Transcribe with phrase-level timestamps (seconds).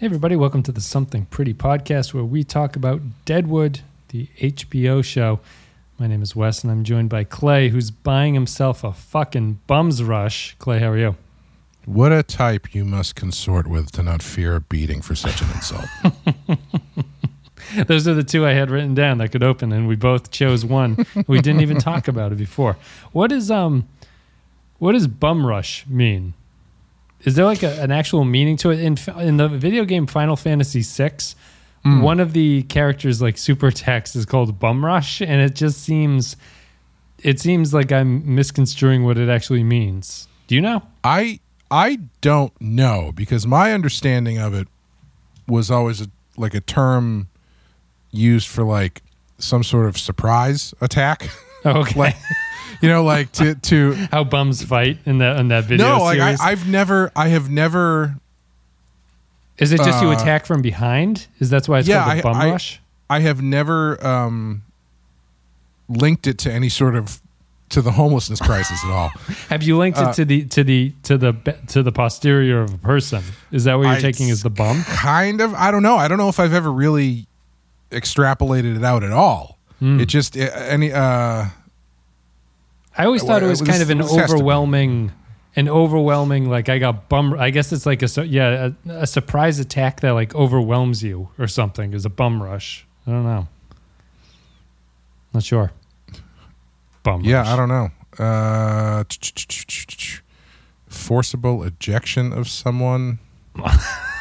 [0.00, 5.04] Hey, everybody, welcome to the Something Pretty podcast where we talk about Deadwood, the HBO
[5.04, 5.40] show.
[5.98, 10.02] My name is Wes, and I'm joined by Clay, who's buying himself a fucking bums
[10.02, 10.56] rush.
[10.58, 11.16] Clay, how are you?
[11.84, 15.50] What a type you must consort with to not fear a beating for such an
[15.54, 15.84] insult.
[17.86, 20.64] Those are the two I had written down that could open, and we both chose
[20.64, 21.04] one.
[21.26, 22.78] we didn't even talk about it before.
[23.12, 23.86] What is um,
[24.78, 26.32] what does bum rush mean?
[27.24, 30.36] Is there like a, an actual meaning to it in in the video game Final
[30.36, 31.16] Fantasy VI?
[31.82, 32.02] Hmm.
[32.02, 36.36] One of the characters, like super text, is called Bum Rush, and it just seems
[37.22, 40.28] it seems like I'm misconstruing what it actually means.
[40.46, 40.82] Do you know?
[41.04, 41.40] I
[41.70, 44.68] I don't know because my understanding of it
[45.46, 46.06] was always a,
[46.36, 47.28] like a term
[48.10, 49.02] used for like
[49.38, 51.30] some sort of surprise attack.
[51.66, 51.98] Okay.
[51.98, 52.16] like
[52.80, 56.18] you know, like to to How bums fight in that in that video no, like
[56.20, 58.16] I, I've never I have never
[59.58, 61.26] is it just you uh, attack from behind?
[61.38, 62.80] Is that's why it's Yeah, called the I- bum I- rush?
[63.10, 64.62] I have never um
[65.88, 67.20] linked it to any sort of
[67.70, 69.08] to the homelessness crisis at all.
[69.48, 71.32] Have you linked uh, it to the to the to the
[71.68, 73.22] to the posterior of a person?
[73.52, 74.82] Is that what you're I- taking as the bum?
[74.84, 77.26] kind of i don't know i don't know if i've ever really
[77.90, 79.98] extrapolated it out at all Hmm.
[79.98, 81.46] it just uh, any uh
[83.00, 84.40] I always thought it was kind of an this has to be.
[84.40, 85.12] overwhelming,
[85.56, 86.50] an overwhelming.
[86.50, 87.34] Like I got bum.
[87.38, 91.30] I guess it's like a su- yeah a, a surprise attack that like overwhelms you
[91.38, 92.86] or something is a bum rush.
[93.06, 93.48] I don't know.
[95.32, 95.72] Not sure.
[97.02, 97.22] Bum.
[97.22, 97.48] yeah rush.
[97.48, 99.04] i don't know uh
[100.86, 103.18] forcible ejection of someone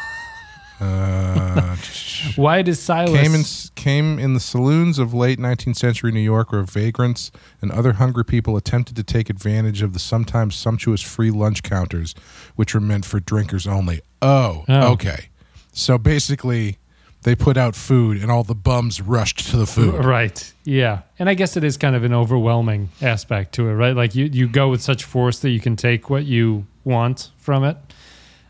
[0.79, 1.75] uh
[2.35, 3.21] Why does Silas?
[3.21, 3.43] came in
[3.75, 8.25] came in the saloons of late 19th century New York where vagrants and other hungry
[8.25, 12.13] people attempted to take advantage of the sometimes sumptuous free lunch counters
[12.55, 14.01] which were meant for drinkers only.
[14.21, 14.91] Oh, Oh.
[14.93, 15.29] okay.
[15.71, 16.77] So basically
[17.23, 20.03] they put out food and all the bums rushed to the food.
[20.05, 20.53] Right.
[20.63, 21.01] Yeah.
[21.17, 23.95] And I guess it is kind of an overwhelming aspect to it, right?
[23.95, 27.63] Like you, you go with such force that you can take what you want from
[27.65, 27.75] it.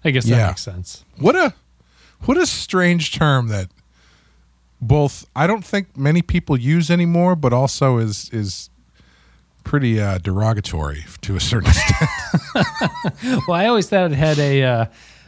[0.04, 0.48] I guess that Yeah.
[0.48, 1.04] makes sense.
[1.18, 1.54] What a
[2.26, 3.68] what a strange term that
[4.82, 8.70] both I don't think many people use anymore but also is is
[9.64, 12.10] pretty uh, derogatory to a certain extent.
[13.48, 14.86] Well, I always thought it had a, uh,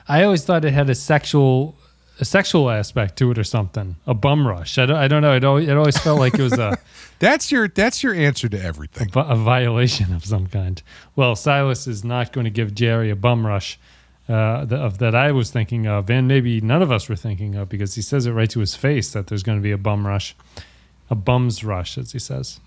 [0.08, 1.76] I always thought it had a sexual,
[2.20, 3.98] a sexual aspect to it or something.
[4.08, 4.78] A bum rush.
[4.80, 5.36] I don't, I don't know.
[5.36, 6.78] It always, it always felt like it was a,
[7.20, 9.10] That's your that's your answer to everything.
[9.10, 10.82] vi- a violation of some kind.
[11.16, 13.78] Well, Silas is not going to give Jarry a bum rush.
[14.32, 17.56] Uh, th- of that I was thinking of, and maybe none of us were thinking
[17.56, 19.78] of, because he says it right to his face that there's going to be a
[19.78, 20.38] bum rush,
[21.10, 22.62] a bum's rush, as he says.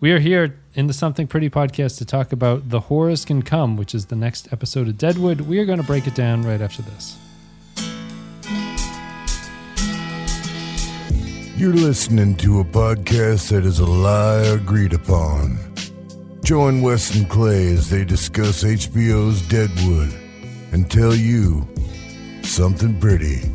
[0.00, 3.76] We are here in the Something Pretty podcast to talk about The Whores Can Come,
[3.76, 5.42] which is the next episode of Deadwood.
[5.42, 7.16] We are going to break it down right after this.
[11.56, 15.58] You're listening to a podcast that is a lie agreed upon.
[16.42, 20.27] Join Wes and Clay as they discuss HBO's Deadwood
[20.72, 21.66] and tell you
[22.42, 23.50] something pretty.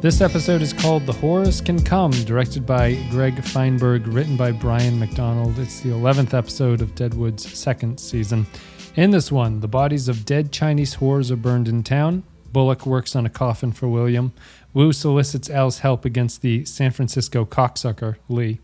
[0.00, 4.98] This episode is called The Whores Can Come, directed by Gregg Fienberg, written by Bryan
[4.98, 5.58] McDonald.
[5.58, 8.46] It's the 11th episode of Deadwood's second season.
[8.96, 12.22] In this one, the bodies of dead Chinese whores are burned in town.
[12.50, 14.32] Bullock works on a coffin for William.
[14.72, 18.58] Wu solicits Al's help against the San Francisco cocksucker, Lee.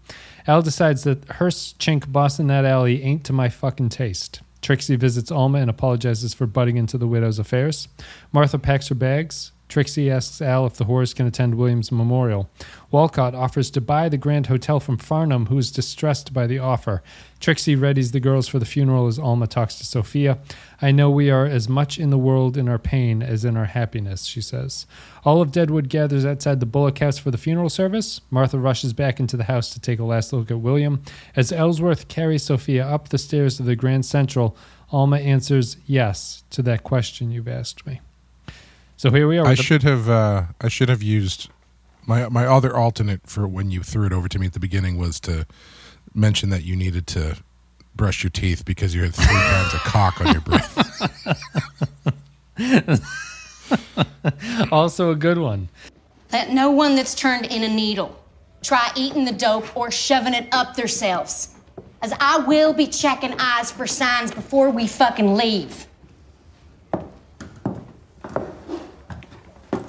[0.46, 4.40] Al decides that Hearst chink boss in that alley ain't to my fucking taste.
[4.66, 7.86] Trixie visits Alma and apologizes for butting into the widow's affairs.
[8.32, 9.52] Martha packs her bags.
[9.68, 12.50] Trixie asks Al if the whores can attend William's memorial.
[12.90, 17.04] Wolcott offers to buy the Grand Hotel from Farnham, who is distressed by the offer.
[17.38, 20.38] Trixie readies the girls for the funeral as Alma talks to Sofia.
[20.80, 23.66] I know we are as much in the world in our pain as in our
[23.66, 24.86] happiness, she says.
[25.24, 28.20] All of Deadwood gathers outside the Bullock house for the funeral service.
[28.30, 31.02] Martha rushes back into the house to take a last look at William.
[31.34, 34.56] As Ellsworth carries Sofia up the stairs to the Grand Central,
[34.90, 38.00] Alma answers yes to that question you've asked me.
[38.96, 39.44] So here we are.
[39.46, 41.50] I with the- should have uh, I should have used
[42.06, 44.96] my my other alternate for when you threw it over to me at the beginning
[44.96, 45.46] was to
[46.14, 47.36] mention that you needed to
[47.94, 50.72] brush your teeth because you had three pounds of cock on your breath.
[54.72, 55.68] also a good one.
[56.32, 58.16] Let no one that's turned in a needle
[58.66, 61.54] try eating the dope or shoving it up themselves.
[62.02, 65.86] As I will be checking eyes for signs before we fucking leave.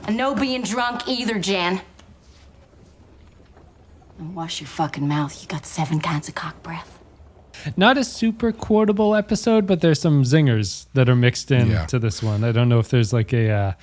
[0.05, 1.81] And no being drunk either, Jan.
[4.19, 5.41] And wash your fucking mouth.
[5.41, 6.99] You got seven kinds of cock breath.
[7.75, 11.85] Not a super quotable episode, but there's some zingers that are mixed in Yeah.
[11.87, 12.43] to this one.
[12.43, 13.73] I don't know if there's like a uh,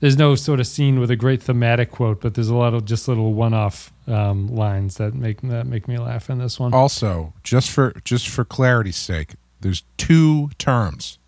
[0.00, 2.84] there's no sort of scene with a great thematic quote, but there's a lot of
[2.84, 6.72] just little one-off um, lines that make that make me laugh in this one.
[6.74, 11.18] Also, just for just for clarity's sake, there's two terms.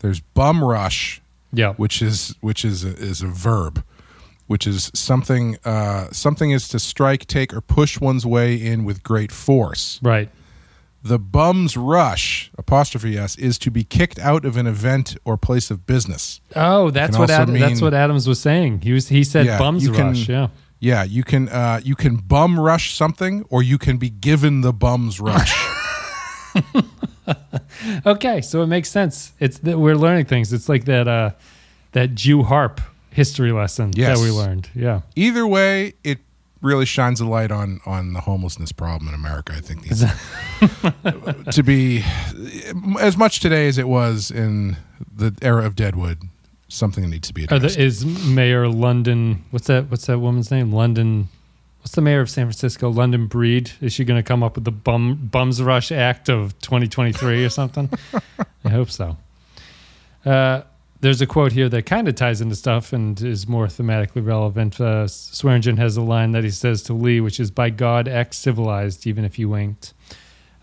[0.00, 1.20] There's bum rush,
[1.52, 3.84] yeah, which is which is a, is a verb,
[4.46, 9.02] which is something uh, something is to strike, take, or push one's way in with
[9.02, 10.00] great force.
[10.02, 10.28] right.
[11.06, 15.70] The bum's rush apostrophe s is to be kicked out of an event or place
[15.70, 16.40] of business.
[16.56, 18.80] Oh, that's what Ad- that's what Adams was saying.
[18.80, 20.28] He was he said Yeah, bums you can- rush.
[20.30, 20.48] Yeah.
[20.80, 24.72] Yeah, you can uh, you can bum rush something, or you can be given the
[24.72, 25.52] bum's rush.
[28.06, 29.32] Okay, so it makes sense.
[29.40, 30.52] It's that we're learning things.
[30.52, 31.30] It's like that uh,
[31.92, 32.80] that Jew harp
[33.14, 34.18] history lesson Yes.
[34.18, 34.68] that we learned.
[34.74, 35.00] Yeah.
[35.16, 36.18] Either way, it
[36.60, 39.52] really shines a light on on the homelessness problem in America.
[39.56, 40.00] I think these,
[41.54, 42.02] to be
[43.00, 44.76] as much today as it was in
[45.16, 46.22] the era of Deadwood,
[46.68, 47.76] something that needs to be addressed.
[47.76, 49.44] the, is Mayor London?
[49.50, 49.90] What's that?
[49.90, 50.72] What's that woman's name?
[50.72, 51.28] London.
[51.80, 52.88] What's the mayor of San Francisco?
[52.88, 53.72] London Breed.
[53.82, 57.50] Is she going to come up with the bum Bums Rush Act of 2023 or
[57.50, 57.90] something?
[58.64, 59.18] I hope so.
[60.24, 60.62] Uh,
[61.04, 64.80] there's a quote here that kind of ties into stuff and is more thematically relevant.
[64.80, 68.38] Uh, Swearengen has a line that he says to Lee, which is "By God, X
[68.38, 69.92] civilized, even if you winked."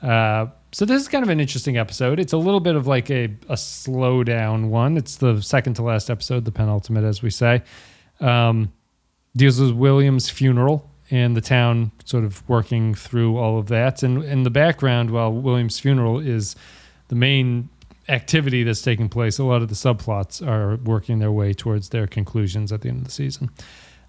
[0.02, 2.20] Uh, so this is kind of an interesting episode.
[2.20, 4.98] It's a little bit of like a a slow down one.
[4.98, 7.62] It's the second to last episode, the penultimate, as we say.
[8.20, 8.74] Um,
[9.38, 14.02] deals with William's funeral and the town sort of working through all of that.
[14.02, 16.56] And in the background, while William's funeral is
[17.10, 17.70] the main
[18.12, 22.08] activity that's taking place, a lot of the subplots are working their way towards their
[22.08, 23.50] conclusions at the end of the season.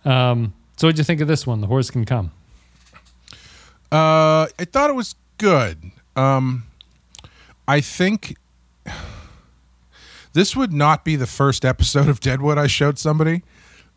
[0.04, 1.60] Um, so, what'd you think of this one?
[1.60, 2.32] The whores can come.
[3.90, 5.92] Uh, I thought it was good.
[6.16, 6.64] Um,
[7.68, 8.36] I think
[10.32, 13.42] this would not be the first episode of Deadwood I showed somebody,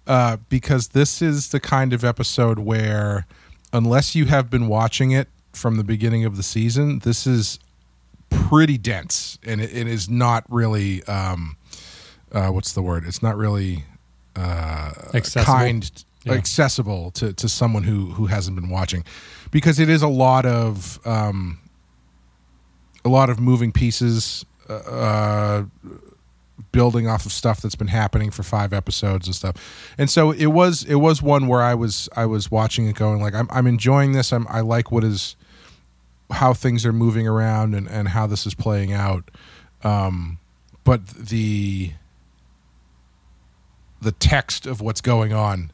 [0.06, 3.26] uh, because this is the kind of episode where,
[3.74, 7.58] unless you have been watching it from the beginning of the season, this is
[8.50, 11.04] pretty dense, and it, it is not really.
[11.06, 11.58] Um,
[12.32, 13.06] uh, what's the word?
[13.08, 13.86] It's not really
[14.36, 15.46] uh, Accessible.
[15.54, 16.34] kind Yeah.
[16.34, 19.04] accessible to, to someone who who hasn't been watching
[19.52, 21.60] because it is a lot of um,
[23.06, 25.64] a lot of moving pieces uh, uh,
[26.72, 29.56] building off of stuff that's been happening for five episodes and stuff
[29.98, 33.22] and so it was it was one where I was I was watching it going
[33.22, 35.36] like I'm, I'm enjoying this I'm, I like what is
[36.32, 39.30] how things are moving around and, and how this is playing out
[39.84, 40.40] um,
[40.84, 41.92] but the
[44.02, 45.72] the text of what's going on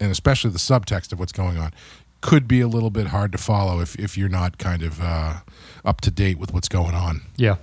[0.00, 1.72] and especially the subtext of what's going on
[2.20, 5.36] could be a little bit hard to follow if, if you're not kind of uh,
[5.84, 7.22] up to date with what's going on.
[7.36, 7.56] Yeah.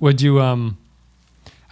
[0.00, 0.78] Would you um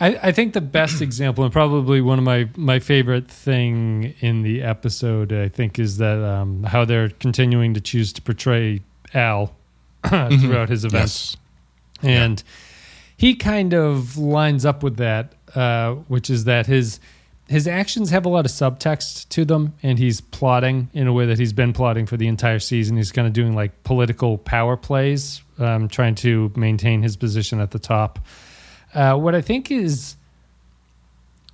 [0.00, 4.43] I, I think the best example and probably one of my, my favorite thing in
[4.43, 8.82] the episode I think is that um how they're continuing to choose to portray
[9.15, 9.55] Al
[10.40, 11.37] throughout his events.
[12.00, 12.10] Yes.
[12.10, 12.43] And
[13.16, 16.99] he kind of lines up with that, uh, which is that his
[17.49, 21.26] his actions have a lot of subtext to them, and he's plotting in a way
[21.26, 22.96] that he's been plotting for the entire season.
[22.96, 27.70] He's kind of doing like political power plays, um, trying to maintain his position at
[27.70, 28.20] the top.
[28.94, 30.16] Uh, what I think is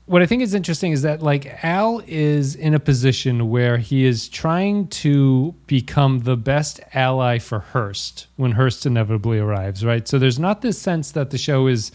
[0.08, 4.06] what I think is interesting is that like Al is in a position where he
[4.06, 10.08] is trying to become the best ally for Hearst when Hearst inevitably arrives, right?
[10.08, 11.92] So there's not this sense that the show is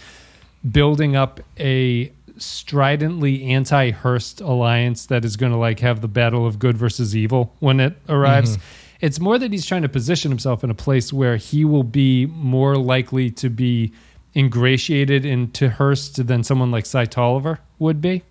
[0.69, 6.59] building up a stridently anti-Hearst alliance that is going to like have the battle of
[6.59, 8.57] good versus evil when it arrives.
[8.57, 8.65] Mm-hmm.
[9.01, 12.27] It's more that he's trying to position himself in a place where he will be
[12.27, 13.91] more likely to be
[14.35, 18.23] ingratiated into Hearst than someone like Cy Tolliver would be.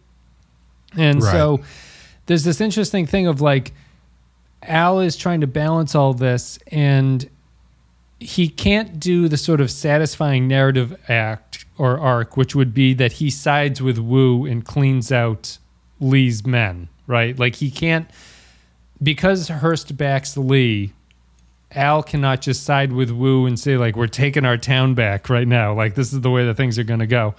[0.96, 1.32] And Right.
[1.32, 1.60] so
[2.26, 3.72] there's this interesting thing of like
[4.62, 7.28] Al is trying to balance all this and
[8.20, 13.14] he can't do the sort of satisfying narrative act or arc, which would be that
[13.14, 15.58] he sides with Wu and cleans out
[16.00, 17.36] Lee's men, right?
[17.36, 18.08] Like he can't
[19.02, 20.92] because Hearst backs Lee.
[21.74, 25.46] Al cannot just side with Wu and say like we're taking our town back right
[25.46, 25.74] now.
[25.74, 27.34] Like this is the way that things are going to go.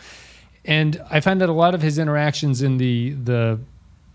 [0.65, 3.59] And I find that a lot of his interactions in the the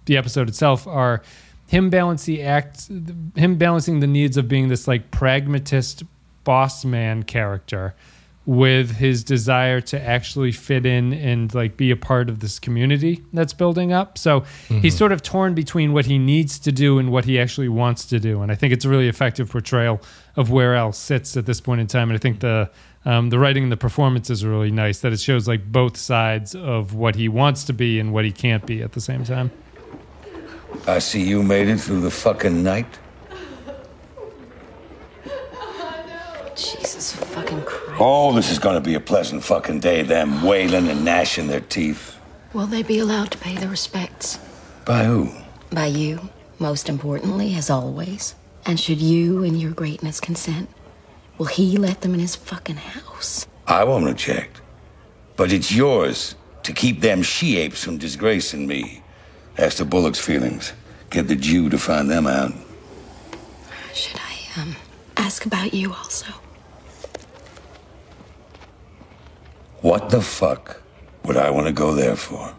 [0.06, 1.22] the episode itself are
[1.66, 2.88] him balance the act
[3.34, 6.02] him balancing the needs of being this like pragmatist
[6.44, 7.94] boss man character
[8.48, 13.22] with his desire to actually fit in and like be a part of this community
[13.30, 14.16] that's building up.
[14.16, 17.68] So he's sort of torn between what he needs to do and what he actually
[17.68, 18.40] wants to do.
[18.40, 20.00] And I think it's a really effective portrayal
[20.34, 22.08] of where Al sits at this point in time.
[22.08, 22.70] And I think the
[23.04, 25.00] um, the writing and the performances are really nice.
[25.00, 28.32] That it shows like both sides of what he wants to be and what he
[28.32, 29.50] can't be at the same time.
[30.86, 32.98] I see you made it through the fucking night.
[36.58, 38.00] Jesus fucking Christ.
[38.00, 42.16] Oh, this is gonna be a pleasant fucking day, them wailing and gnashing their teeth.
[42.52, 44.38] Will they be allowed to pay their respects?
[44.84, 45.30] By who?
[45.70, 48.34] By you, most importantly, as always.
[48.66, 50.68] And should you and your greatness consent,
[51.38, 53.46] will he let them in his fucking house?
[53.66, 54.60] I won't object.
[55.36, 56.34] But it's yours
[56.64, 59.02] to keep them she apes from disgracing me.
[59.58, 60.72] Ask the Bullock's feelings.
[61.10, 62.52] Get the Jew to find them out.
[63.94, 64.76] Should I, um,
[65.16, 66.26] ask about you also?
[69.80, 70.82] What the fuck
[71.24, 72.54] would I want to go there for?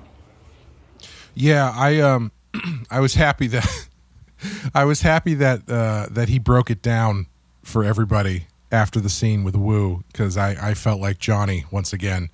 [1.35, 2.31] Yeah, I um,
[2.91, 3.87] I was happy that
[4.73, 7.27] I was happy that uh, that he broke it down
[7.63, 12.29] for everybody after the scene with Wu because I I felt like Johnny once again,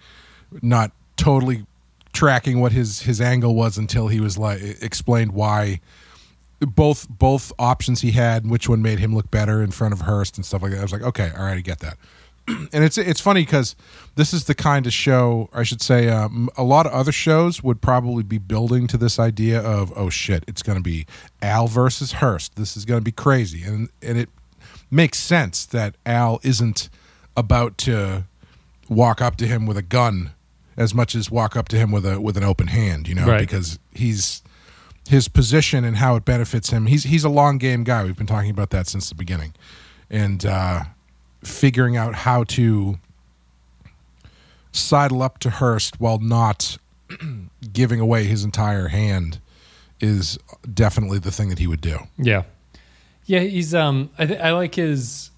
[0.62, 1.66] not totally
[2.14, 5.82] tracking what his his angle was until he was like explained why
[6.60, 10.02] both both options he had and which one made him look better in front of
[10.02, 10.80] Hearst and stuff like that.
[10.80, 11.98] I was like, okay, all right, I get that.
[12.48, 13.76] and it's it's funny because
[14.16, 17.64] this is the kind of show I should say um, a lot of other shows
[17.64, 21.06] would probably be building to this idea of oh shit it's going to be
[21.42, 22.56] Al versus Hearst.
[22.56, 23.64] This is going to be crazy.
[23.64, 24.30] And and it
[24.92, 26.90] makes sense that Al isn't
[27.36, 28.26] about to
[28.88, 30.32] walk up to him with a gun
[30.78, 33.26] as much as walk up to him with a with an open hand you know
[33.26, 33.40] Right.
[33.40, 34.44] because he's
[35.08, 36.86] his position and how it benefits him.
[36.88, 38.04] He's he's a long game guy.
[38.04, 39.54] We've been talking about that since the beginning.
[40.10, 40.84] And uh
[41.46, 42.98] figuring out how to
[44.72, 46.78] sidle up to Hearst while not
[47.74, 49.40] giving away his entire hand
[50.00, 50.38] is
[50.72, 52.00] definitely the thing that he would do.
[52.18, 52.44] Yeah,
[53.26, 53.40] yeah.
[53.40, 54.10] He's um.
[54.18, 55.32] I th- I like his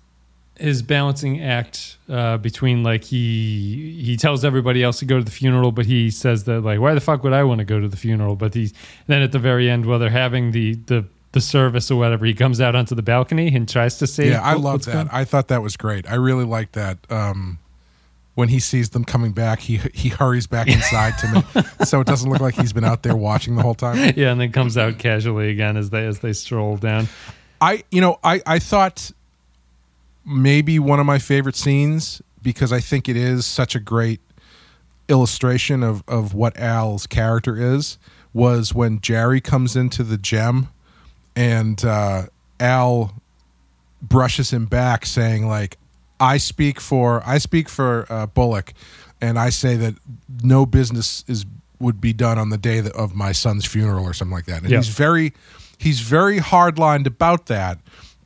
[0.60, 5.32] his balancing act uh, between like he he tells everybody else to go to the
[5.32, 7.88] funeral, but he says that like why the fuck would I want to go to
[7.88, 8.36] the funeral?
[8.36, 8.72] But he
[9.06, 12.34] then at the very end, while they're having the the the service or whatever, he
[12.34, 14.30] comes out onto the balcony and tries to see.
[14.30, 14.94] Yeah, I what- love that.
[14.94, 16.10] going- I thought that was great.
[16.10, 16.98] I really like that.
[17.12, 17.60] Um,
[18.36, 22.08] when he sees them coming back, he he hurries back inside to me, so it
[22.08, 24.14] doesn't look like he's been out there watching the whole time.
[24.16, 27.08] yeah, and then comes out casually again as they as they stroll down.
[27.60, 29.10] I you know I I thought
[30.26, 34.22] maybe one of my favorite scenes because I think it is such a great
[35.10, 37.98] illustration of of what Al's character is
[38.34, 40.68] was when Jarry comes into the gem
[41.38, 42.24] and uh,
[42.60, 43.14] Al
[44.02, 45.78] brushes him back saying like
[46.20, 48.74] I speak for I speak for uh, Bullock
[49.22, 49.96] and I say that
[50.44, 51.46] no business is
[51.80, 54.64] would be done on the day that, of my son's funeral or something like that
[54.64, 54.78] and Yeah.
[54.78, 55.34] he's very
[55.78, 57.78] he's very hardlined about that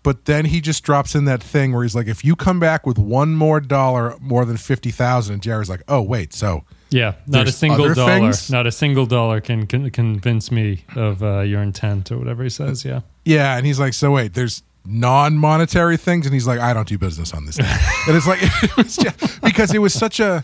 [0.03, 2.85] but then he just drops in that thing where he's like if you come back
[2.87, 7.47] with one more dollar more than 50,000 and Jarry's like oh wait so Yeah, not
[7.47, 8.11] a single other dollar.
[8.11, 8.51] things?
[8.51, 12.49] Not a single dollar can, can convince me of uh, your intent or whatever he
[12.49, 12.83] says.
[12.83, 13.01] Yeah.
[13.23, 16.97] Yeah, and he's like, so wait, there's non-monetary things, and he's like, I don't do
[16.97, 17.57] business on this.
[17.57, 17.65] Thing.
[18.07, 20.43] and it's like it was just, because it was such a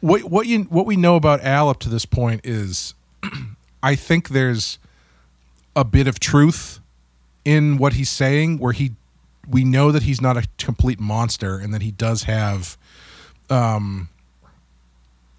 [0.00, 2.94] what what you what we know about Al up to this point is,
[3.82, 4.78] I think there's
[5.76, 6.80] a bit of truth
[7.44, 8.92] in what he's saying, where he
[9.48, 12.76] we know that he's not a complete monster, and that he does have
[13.50, 14.08] um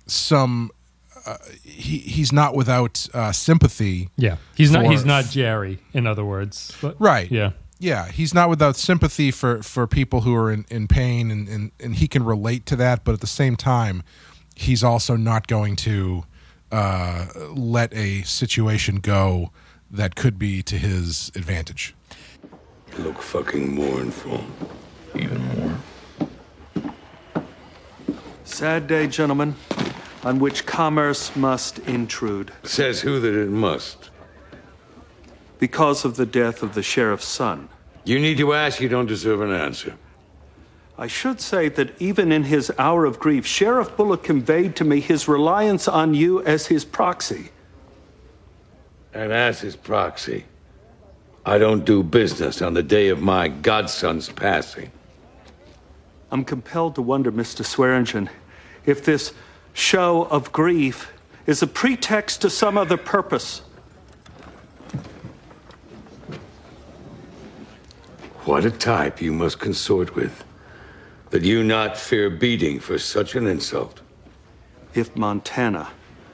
[0.07, 0.71] some.
[1.25, 4.09] Uh, he he's not without uh, sympathy.
[4.17, 4.37] Yeah.
[4.55, 5.79] He's not he's not Jarry.
[5.93, 6.75] In other words.
[6.81, 7.31] But- Right.
[7.31, 7.51] Yeah.
[7.79, 11.71] Yeah, he's not without sympathy for, for people who are in, in pain and, and,
[11.81, 14.03] and he can relate to that, but at the same time,
[14.55, 16.23] he's also not going to
[16.71, 19.51] uh, let a situation go
[19.91, 21.93] that could be to his advantage.
[22.97, 24.45] You look fucking mournful.
[25.15, 26.93] Even more.
[28.45, 29.55] Sad day, gentlemen,
[30.23, 34.09] on which commerce must intrude Says who that it must.
[35.59, 37.69] because of the death of the sheriff's son.
[38.05, 39.95] You need to ask, you don't deserve an answer.
[40.97, 44.99] I should say that even in his hour of grief, Sheriff Bullock conveyed to me
[44.99, 47.49] his reliance on you as his proxy.
[49.13, 50.45] And as his proxy,
[51.45, 54.91] I don't do business on the day of my godson's passing.
[56.31, 57.63] I'm compelled to wonder, Mr.
[57.63, 58.27] Swearengen,
[58.85, 59.33] if this
[59.73, 61.11] show of grief
[61.45, 63.61] is a pretext to some other purpose.
[68.45, 70.43] What a type you must consort with.
[71.33, 74.01] that you not fear beating for such an insult.
[74.93, 75.89] If Montana,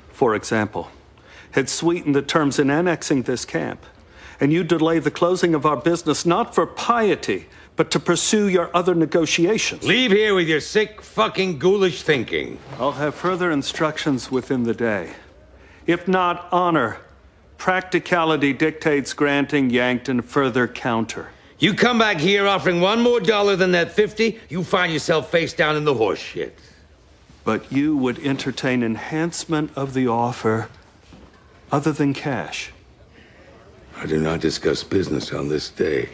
[0.10, 0.89] for example,
[1.51, 3.86] had sweetened the terms in annexing this camp,
[4.41, 7.48] and you delay the closing of our business not for piety,
[7.79, 9.86] but to pursue your other negotiations.
[9.86, 12.59] Leave here with your sick, fucking ghoulish thinking.
[12.77, 15.13] I'll have further instructions within the day.
[15.88, 16.98] If not honor,
[17.57, 21.29] practicality dictates granting Yankton further counter.
[21.57, 25.53] You come back here offering one more dollar than that 50, you find yourself face
[25.53, 26.59] down in the horse shit.
[27.45, 30.67] But you would entertain enhancement of the offer
[31.71, 32.74] other than cash.
[33.95, 36.09] I do not discuss business on this day,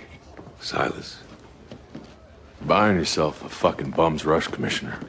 [0.59, 1.21] Silas.
[2.65, 4.99] Buying yourself a fucking bum's rush, Commissioner.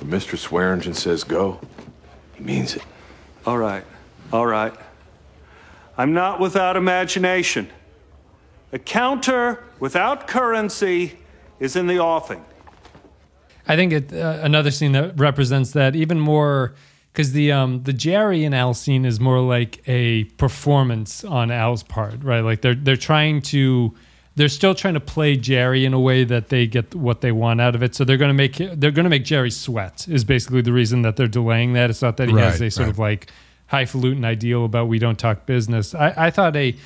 [0.00, 0.36] When Mr.
[0.36, 1.60] Swearengen says go,
[2.34, 2.82] he means it.
[3.46, 3.84] All right,
[4.32, 4.74] all right.
[5.96, 7.70] I'm not without imagination.
[8.72, 11.18] A counter without currency
[11.60, 12.44] is in the offing.
[13.68, 16.74] I think it, uh, another scene that represents that even more
[17.12, 21.82] because the um the Jarry and Al scene is more like a performance on Al's
[21.82, 22.40] part, right?
[22.40, 23.94] Like they're they're trying to
[24.36, 27.60] they're still trying to play Jarry in a way that they get what they want
[27.60, 27.94] out of it.
[27.94, 31.02] So they're going to make they're going to make Jarry sweat is basically the reason
[31.02, 31.90] that they're delaying that.
[31.90, 32.92] It's not that he has a sort right.
[32.92, 33.30] of like
[33.68, 35.94] highfalutin ideal about we don't talk business.
[35.94, 36.76] I, I thought a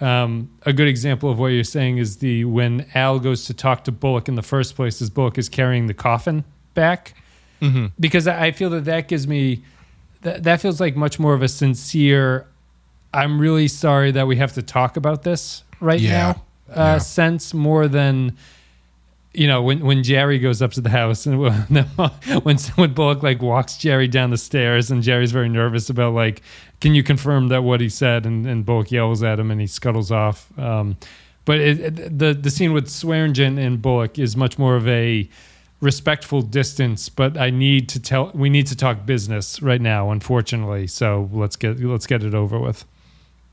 [0.00, 3.82] um, a good example of what you're saying is the when Al goes to talk
[3.84, 6.44] to Bullock in the first place, as Bullock is carrying the coffin
[6.74, 7.14] back,
[7.98, 9.64] because I I feel that that gives me
[10.22, 12.46] that that feels like much more of a sincere.
[13.12, 16.10] I'm really sorry that we have to talk about this right Yeah.
[16.10, 16.42] now.
[16.70, 16.98] Uh, Yeah.
[16.98, 18.36] Sense more than
[19.34, 21.38] you know when when Jarry goes up to the house and
[22.44, 26.42] when when Bullock like walks Jarry down the stairs and Jarry's very nervous about like
[26.80, 29.66] can you confirm that what he said and, and Bullock yells at him and he
[29.66, 30.46] scuttles off.
[30.58, 30.96] Um,
[31.44, 35.28] but it, it- the the scene with Swearengen and Bullock is much more of a
[35.80, 37.08] respectful distance.
[37.08, 40.86] But I need to tell we need to talk business right now, unfortunately.
[40.88, 42.84] So let's get let's get it over with.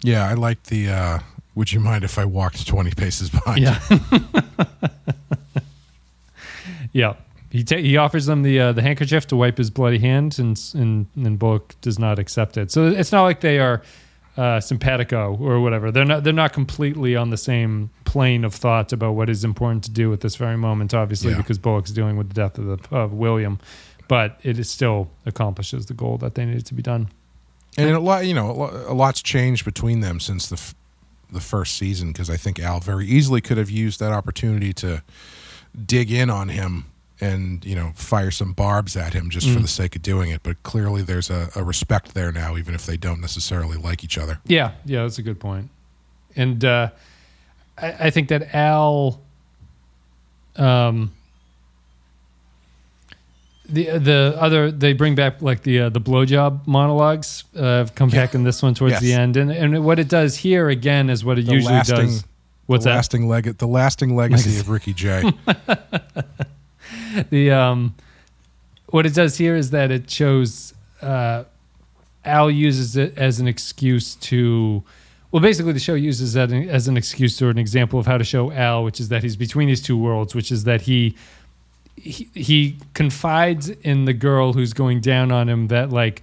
[0.02, 0.90] Yeah, I like the.
[0.90, 1.20] uh
[1.56, 3.62] Would you mind if I walked twenty paces behind?
[3.62, 3.80] Yeah.
[6.92, 7.14] yeah.
[7.50, 10.60] He ta- he offers them the uh, the handkerchief to wipe his bloody hand, and
[10.74, 12.72] and and Bullock does not accept it.
[12.72, 13.82] So it's not like they are
[14.36, 15.92] uh, simpatico or whatever.
[15.92, 19.86] They're not they're not completely on the same plane of thought about what is important
[19.86, 20.94] to do at this very moment.
[20.94, 21.38] Obviously, Yeah.
[21.38, 23.60] because Bullock's dealing with the death of the of William,
[24.10, 27.08] but it is still accomplishes the goal that they needed to be done.
[27.78, 28.50] And a lot, you know,
[28.88, 30.74] a lot's changed between them since the
[31.36, 35.04] the first season because I think Al very easily could have used that opportunity to
[35.86, 36.86] dig in on him
[37.22, 40.42] and you know fire some barbs at him just for the sake of doing it.
[40.44, 44.18] But clearly, there's a, a respect there now, even if they don't necessarily like each
[44.18, 44.40] other.
[44.46, 45.70] Yeah, yeah, that's a good point.
[46.36, 46.90] And uh,
[47.78, 49.22] I, I think that Al,
[50.58, 51.14] um,
[53.68, 58.10] the the other they bring back like the uh, the blowjob monologues uh, have come
[58.10, 59.02] back in this one towards Yes.
[59.02, 61.96] the end, and and what it does here again is what it The usually lasting,
[62.08, 62.24] does.
[62.68, 62.96] What's the that?
[62.96, 65.24] lasting leg- the lasting legacy of Ricky Jay.
[67.30, 67.96] the um
[68.88, 71.44] what it does here is that it shows uh
[72.24, 74.84] al uses it as an excuse to
[75.32, 78.24] well basically the show uses that as an excuse or an example of how to
[78.24, 81.16] show al which is that he's between these two worlds which is that he
[82.06, 86.22] he, he confides in the girl who's going down on him that like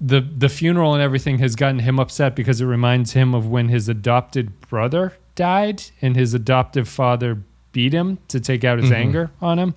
[0.00, 3.68] the the funeral and everything has gotten him upset because it reminds him of when
[3.68, 7.40] his adopted brother died and his adoptive father
[7.72, 9.74] beat him to take out his anger on him.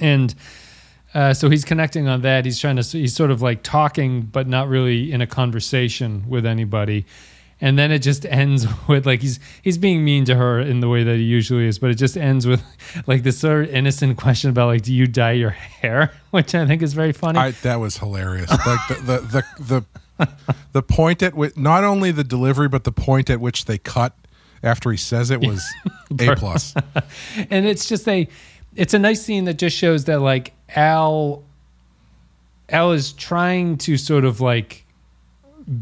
[0.00, 0.34] And
[1.14, 2.44] uh, so he's connecting on that.
[2.44, 6.44] He's trying to he's sort of like talking but not really in a conversation with
[6.44, 7.06] anybody
[7.60, 10.88] and then it just ends with like he's he's being mean to her in the
[10.88, 12.62] way that he usually is but it just ends with
[13.06, 16.66] like this sort of innocent question about like do you dye your hair which i
[16.66, 18.50] think is very funny I, that was hilarious.
[18.50, 19.84] Like the the the
[20.18, 20.28] the,
[20.72, 24.14] the point at which not only the delivery but the point at which they cut
[24.62, 25.64] after he says it was
[26.18, 26.74] a plus.
[27.50, 28.26] and it's just a
[28.74, 31.42] it's a nice scene that just shows that like al
[32.70, 34.84] al is trying to sort of like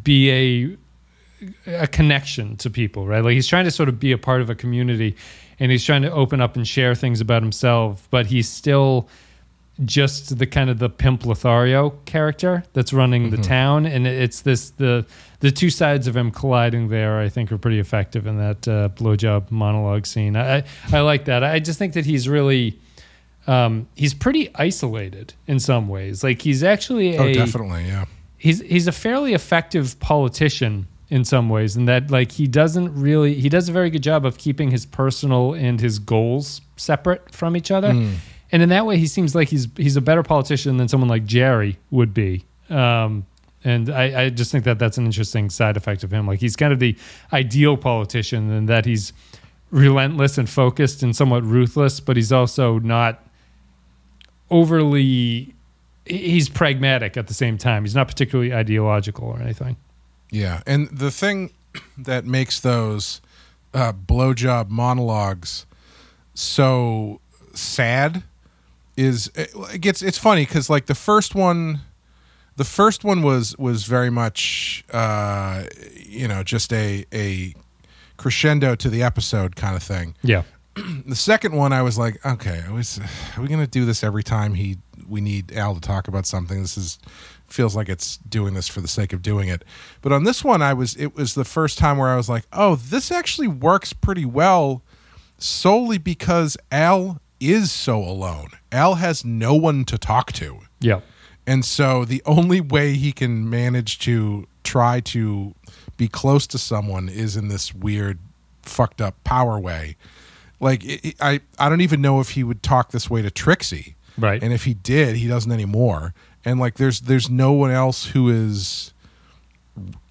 [0.02, 0.76] be a
[1.66, 4.48] a connection to people right like he's trying to sort of be a part of
[4.50, 5.14] a community
[5.58, 9.08] and he's trying to open up and share things about himself but he's still
[9.84, 14.70] just the kind of the pimp Lothario character that's running the town, and it's this
[14.70, 15.04] the
[15.40, 17.18] the two sides of him colliding there.
[17.18, 20.36] I think are pretty effective in that uh, blowjob monologue scene.
[20.36, 21.42] I I, I like that.
[21.42, 22.78] I just think that he's really
[23.48, 26.22] um, he's pretty isolated in some ways.
[26.22, 28.04] Like he's actually a Oh, definitely, yeah.
[28.38, 33.34] he's he's a fairly effective politician in some ways and that like he doesn't really
[33.34, 37.56] he does a very good job of keeping his personal and his goals separate from
[37.56, 37.92] each other
[38.54, 41.24] and in that way, he seems like he's he's a better politician than someone like
[41.24, 42.44] Jarry would be.
[42.70, 43.26] Um,
[43.64, 46.28] and I, I just think that that's an interesting side effect of him.
[46.28, 46.96] Like he's kind of the
[47.32, 49.12] ideal politician, in that he's
[49.72, 53.26] relentless and focused and somewhat ruthless, but he's also not
[54.52, 55.52] overly.
[56.06, 57.82] He's pragmatic at the same time.
[57.82, 59.76] He's not particularly ideological or anything.
[60.34, 61.50] Yeah, and the thing
[61.98, 63.20] that makes those
[63.72, 65.66] uh, blowjob monologues
[66.34, 67.20] so
[67.54, 68.22] sad
[68.96, 71.80] is it gets it's funny because like the first one
[72.56, 75.64] the first one was was very much uh
[75.96, 77.54] you know just a a
[78.16, 80.42] crescendo to the episode kind of thing Yeah.
[81.06, 83.00] the second one i was like okay I was,
[83.36, 86.60] are we gonna do this every time he we need al to talk about something
[86.62, 86.98] this is
[87.54, 89.62] feels like it's doing this for the sake of doing it
[90.02, 92.44] but on this one i was it was the first time where i was like
[92.52, 94.82] oh this actually works pretty well
[95.38, 101.00] solely because al is so alone al has no one to talk to Yeah.
[101.46, 105.54] and so the only way he can manage to try to
[105.96, 108.18] be close to someone is in this weird,
[108.62, 109.96] fucked up power way.
[110.58, 113.30] Like it, it- I, I don't even know if he would talk this way to
[113.30, 114.42] Trixie, Right.
[114.42, 116.14] And if he did, he doesn't anymore.
[116.44, 118.92] And like, there's there's no one else who is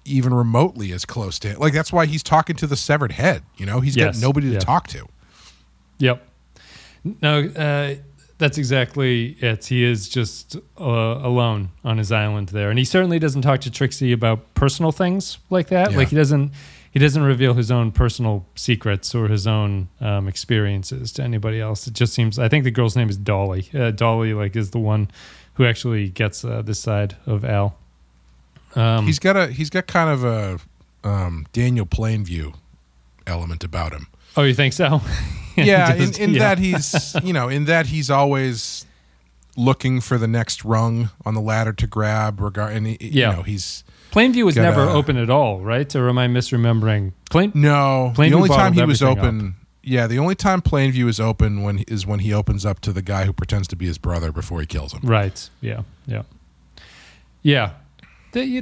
[0.04, 1.58] even remotely as close to it.
[1.58, 3.42] Like that's why he's talking to the severed head.
[3.56, 4.58] You know, he's Yes, got nobody to yeah.
[4.60, 5.06] talk to.
[5.98, 6.26] Yep.
[7.22, 7.94] No, uh,
[8.38, 9.66] that's exactly it.
[9.66, 13.70] He is just uh, alone on his island there, and he certainly doesn't talk to
[13.70, 15.92] Trixie about personal things like that.
[15.92, 15.96] Yeah.
[15.96, 16.52] Like he doesn't.
[16.90, 21.88] He doesn't reveal his own personal secrets or his own um, experiences to anybody else.
[21.88, 22.38] It just seems.
[22.38, 23.68] I think the girl's name is Dolly.
[23.74, 25.10] Uh, Dolly, like, is the one
[25.54, 27.76] who actually gets uh, this side of Al.
[28.74, 30.58] Um, he's got a he's got kind of a
[31.08, 32.54] um, Daniel Plainview
[33.26, 34.08] element about him.
[34.36, 35.00] oh, you think so?
[35.56, 36.38] yeah, Just- in, in yeah.
[36.40, 38.84] that he's you know in that he's always
[39.56, 42.40] looking for the next rung on the ladder to grab.
[42.40, 43.30] Regard and he, Yeah.
[43.30, 45.94] you know he's Plainview was never a- open at all, right?
[45.94, 47.12] Or am I misremembering?
[47.30, 47.52] Plain.
[47.54, 49.54] no Plainview the only time he was open.
[49.86, 53.02] Yeah, the only time Plainview is open when is when he opens up to the
[53.02, 55.00] guy who pretends to be his brother before he kills him.
[55.02, 55.48] Right.
[55.60, 55.82] Yeah.
[56.06, 56.22] Yeah.
[57.42, 57.70] Yeah.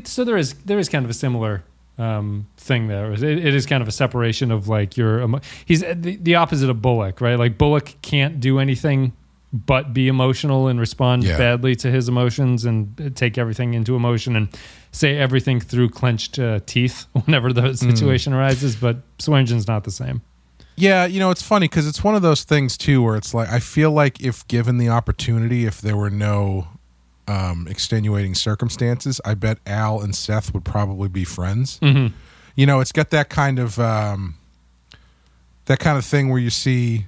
[0.05, 1.63] So there is there is kind of a similar
[1.99, 3.13] um, thing there.
[3.13, 6.69] It, it is kind of a separation of like your emo- he's the, the opposite
[6.69, 7.39] of Bullock, right?
[7.39, 9.13] Like Bullock can't do anything
[9.53, 11.37] but be emotional and respond Yeah.
[11.37, 14.49] badly to his emotions and take everything into emotion and
[14.93, 18.77] say everything through clenched uh, teeth whenever the situation arises.
[18.77, 20.23] But Swearengen's not the same.
[20.77, 23.49] Yeah, you know, it's funny because it's one of those things too where it's like
[23.49, 26.69] I feel like if given the opportunity, if there were no
[27.29, 31.79] um, extenuating circumstances, I bet Al and Seth would probably be friends.
[31.81, 32.15] Mm-hmm.
[32.57, 34.37] You know, it's got that kind of um,
[35.67, 37.07] that kind of thing where you see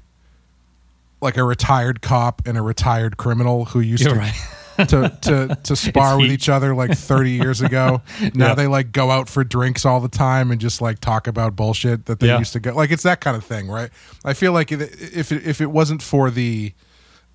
[1.20, 4.20] like a retired cop and a retired criminal who used You're to.
[4.20, 4.34] right.
[4.76, 8.02] To, to to spar with each other like 30 years ago.
[8.34, 8.54] Now Yeah.
[8.54, 12.06] they like go out for drinks all the time and just like talk about bullshit
[12.06, 12.38] that they Yeah.
[12.38, 12.74] used to go.
[12.74, 13.90] Like it's that kind of thing, right?
[14.24, 14.80] I feel like if
[15.16, 16.72] if it, if it wasn't for the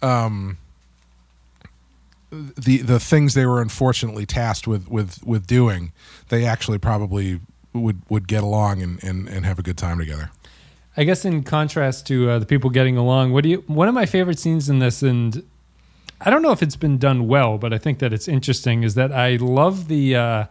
[0.02, 0.58] um
[2.32, 5.91] the the things they were unfortunately tasked with with with doing,
[6.30, 7.39] they actually probably
[7.73, 10.30] would would get along and and, and have a good time together.
[10.97, 13.63] I guess in contrast to uh, the people getting along, what do you?
[13.67, 15.43] One of my favorite scenes in this, and
[16.21, 18.84] I don't know if it's been done well, but I think that it's interesting.
[18.84, 20.45] Is that I love the uh,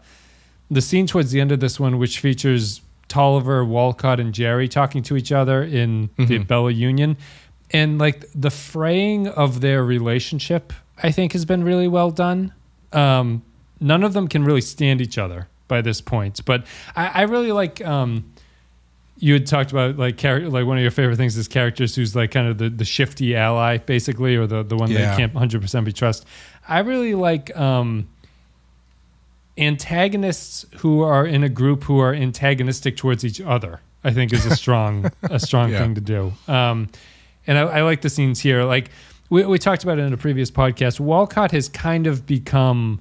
[0.70, 5.02] the scene towards the end of this one, which features Tolliver, Wolcott, and Jarry talking
[5.04, 7.16] to each other in the Bella Union,
[7.70, 12.52] and like the fraying of their relationship, I think has been really well done.
[12.92, 13.42] Um,
[13.81, 17.52] none of them can really stand each other by this point, but I, I really
[17.52, 17.85] like.
[17.85, 18.33] Um,
[19.20, 22.14] you had talked about like character, like one of your favorite things is characters who's
[22.14, 24.98] like kind of the, the shifty ally, basically, or the the one Yeah.
[25.00, 26.24] that can't hundred percent be trust.
[26.68, 28.09] I really like um,
[29.57, 33.81] antagonists who are in a group who are antagonistic towards each other.
[34.04, 35.78] I think is a strong a strong Yeah.
[35.81, 36.33] thing to do.
[36.46, 36.88] Um,
[37.46, 38.62] and I, I like the scenes here.
[38.64, 38.90] Like
[39.31, 41.00] we, we talked about it in a previous podcast.
[41.00, 43.00] Wolcott has kind of become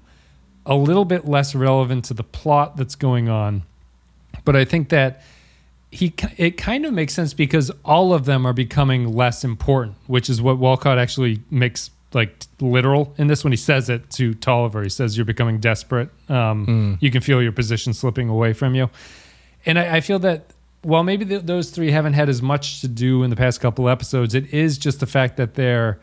[0.65, 3.63] a little bit less relevant to the plot that's going on,
[4.43, 5.21] but I think that
[5.91, 10.29] he it kind of makes sense because all of them are becoming less important, which
[10.29, 14.83] is what Wolcott actually makes like literal in this when he says it to Tolliver.
[14.83, 16.09] He says you're becoming desperate.
[16.29, 18.89] Um, You can feel your position slipping away from you,
[19.65, 22.87] and I, I feel that while maybe th- those three haven't had as much to
[22.87, 25.99] do in the past couple episodes, it is just the fact that their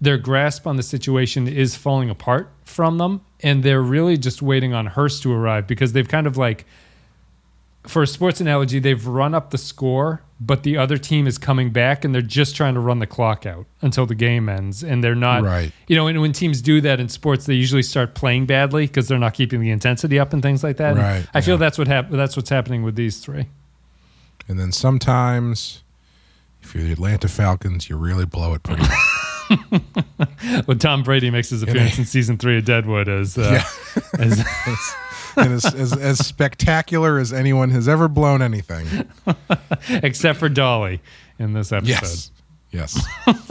[0.00, 4.74] their grasp on the situation is falling apart from them, and they're really just waiting
[4.74, 6.66] on Hearst to arrive because they've kind of like
[7.86, 11.70] for a sports analogy, they've run up the score but the other team is coming
[11.70, 14.82] back and they're just trying to run the clock out until the game ends.
[14.82, 15.70] And they're not, Right.
[15.86, 19.06] you know, and when teams do that in sports, they usually start playing badly because
[19.06, 20.92] they're not keeping the intensity up and things like that.
[20.94, 21.58] And Right, I feel yeah.
[21.60, 23.46] that's what hap- that's what's happening with these three.
[24.48, 25.84] And then sometimes,
[26.60, 28.82] if you're the Atlanta Falcons, you really blow it pretty.
[30.64, 33.62] When Tom Brady makes his appearance in season three of Deadwood as, uh,
[34.18, 34.38] as
[35.36, 39.08] and as, as, as spectacular as anyone has ever blown anything.
[39.88, 41.00] except for Dolly
[41.38, 41.90] in this episode.
[41.90, 42.30] Yes.
[42.70, 43.06] Yes.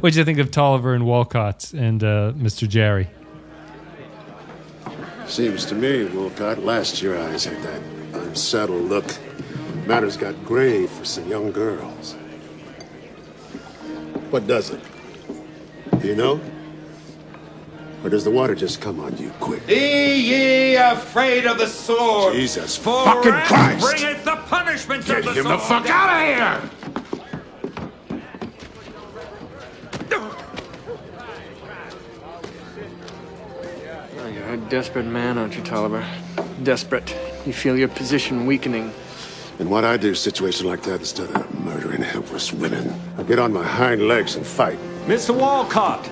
[0.00, 2.66] What do you think of Tolliver and Wolcott and uh, Mr.
[2.66, 3.08] Jarry?
[5.26, 7.82] Seems to me, Wolcott, last your eyes had that
[8.14, 9.04] unsettled look.
[9.86, 12.14] Matters got grave for some young girls.
[14.30, 14.80] What does it?
[16.00, 16.40] Do you know?
[18.04, 19.66] Or does the water just come on you quick?
[19.66, 22.34] Be ye afraid of the sword.
[22.34, 23.80] Jesus For fucking wrath Christ!
[24.02, 25.84] bringeth the punishment Get of the him the sword.
[25.86, 26.70] fuck out of here!
[34.18, 36.04] Oh, you're a desperate man, aren't you, Tolliver?
[36.62, 37.14] Desperate.
[37.46, 38.92] You feel your position weakening.
[39.58, 43.22] And what I do in a situation like that instead of murdering helpless women, I
[43.22, 44.78] get on my hind legs and fight.
[45.06, 45.34] Mr.
[45.34, 46.04] Wolcott!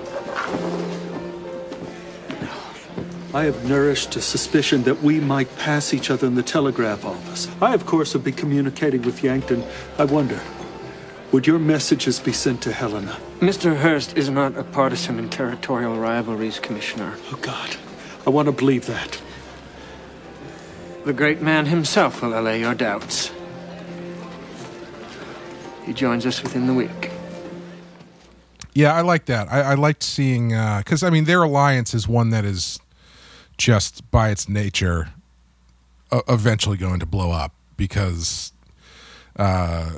[3.33, 7.49] I have nourished a suspicion that we might pass each other in the telegraph office.
[7.59, 9.63] I, of course, have been communicating with Yankton.
[9.97, 10.39] I wonder,
[11.31, 13.17] would your messages be sent to Helena?
[13.39, 13.75] Mr.
[13.75, 17.17] Hearst is not a partisan in territorial rivalries, Commissioner.
[17.31, 17.75] Oh, God.
[18.27, 19.19] I want to believe that.
[21.05, 23.31] The great man himself will allay your doubts.
[25.85, 27.09] He joins us within the week.
[28.75, 29.51] Yeah, I like that.
[29.51, 32.79] I, I liked seeing uh, because I mean their alliance is one that is
[33.57, 35.09] just by its nature
[36.11, 38.53] uh, eventually going to blow up because
[39.35, 39.89] uh,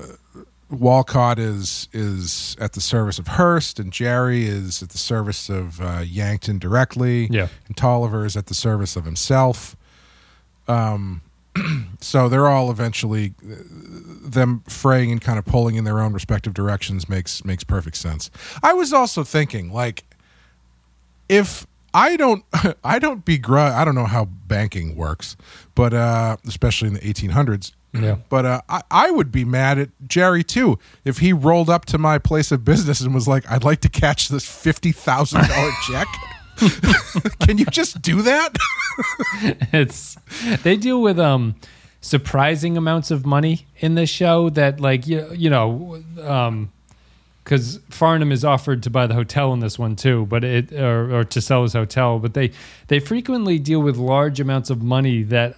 [0.69, 5.81] Wolcott is is at the service of Hearst and Jarry is at the service of
[5.81, 7.27] uh, Yankton directly.
[7.29, 7.47] Yeah.
[7.67, 9.75] and Tolliver is at the service of himself.
[10.67, 11.21] Um,
[12.01, 17.07] so they're all eventually them fraying and kind of pulling in their own respective directions
[17.07, 18.29] makes makes perfect sense.
[18.63, 20.03] I was also thinking like
[21.29, 22.43] if I don't
[22.84, 25.36] I don't begrudge I don't know how banking works,
[25.73, 27.71] but uh especially in the 1800s.
[27.93, 28.17] Yeah.
[28.27, 31.97] But uh, I, I would be mad at Jarry too if he rolled up to
[31.97, 35.71] my place of business and was like, "I'd like to catch this fifty thousand dollar
[35.88, 36.08] check."
[37.39, 38.58] Can you just do that?
[39.73, 40.17] it's
[40.63, 41.55] they deal with um
[42.01, 46.71] surprising amounts of money in this show that like you, you know um
[47.45, 51.19] because Farnham is offered to buy the hotel in this one too, but it or,
[51.19, 52.51] or to sell his hotel, but they
[52.88, 55.55] they frequently deal with large amounts of money that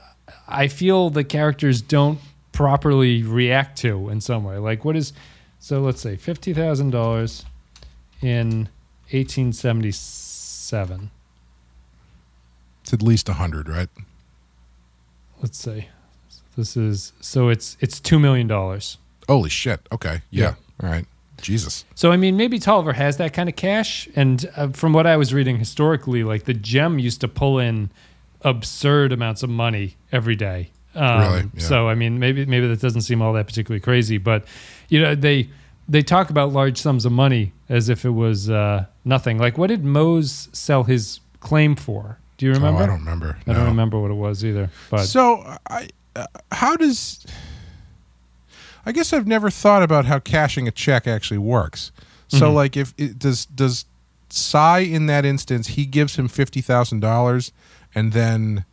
[0.47, 2.19] I feel the characters don't
[2.51, 4.57] properly react to in some way.
[4.57, 5.13] Like what is
[5.59, 7.45] so let's say fifty thousand dollars
[8.21, 8.67] in
[9.11, 11.09] eighteen seventy seven.
[12.83, 13.89] It's at least a hundred, right?
[15.41, 15.89] let's say
[16.57, 18.97] This is so it's it's two million dollars.
[19.27, 19.81] Holy shit!
[19.91, 21.05] Okay, yeah, all right.
[21.41, 25.05] Jesus, So I mean, maybe Tolliver has that kind of cash, and uh, from what
[25.05, 27.89] I was reading historically, like the gem used to pull in
[28.41, 30.71] absurd amounts of money every day.
[30.95, 31.43] Um, Really?
[31.53, 31.63] Yeah.
[31.63, 34.45] So I mean, maybe maybe that doesn't seem all that particularly crazy, but
[34.89, 35.49] you know they
[35.87, 39.37] they talk about large sums of money as if it was uh, nothing.
[39.37, 42.17] Like what did Mose sell his claim for?
[42.37, 42.81] Do you remember?
[42.81, 43.37] Oh, I don't remember.
[43.47, 43.57] I No.
[43.59, 44.69] don't remember what it was either.
[44.89, 47.25] But So I, uh, how does?
[48.87, 51.91] I guess I've never thought about how cashing a check actually works.
[52.29, 52.53] So, Mhm.
[52.53, 53.85] like, if it, does does
[54.29, 57.51] Cy in that instance, he gives him fifty thousand dollars,
[57.93, 58.63] and then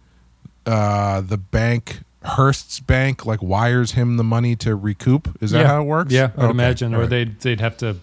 [0.66, 5.36] uh, the bank, Hearst's bank, like wires him the money to recoup.
[5.42, 5.66] Is that Yeah.
[5.66, 6.12] how it works?
[6.12, 7.10] Yeah, I'd Okay, imagine, or right.
[7.10, 7.96] they'd they'd have to.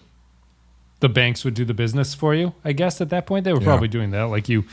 [1.00, 2.54] The banks would do the business for you.
[2.64, 3.64] I guess at that point they were Yeah.
[3.66, 4.24] probably doing that.
[4.24, 4.64] Like you,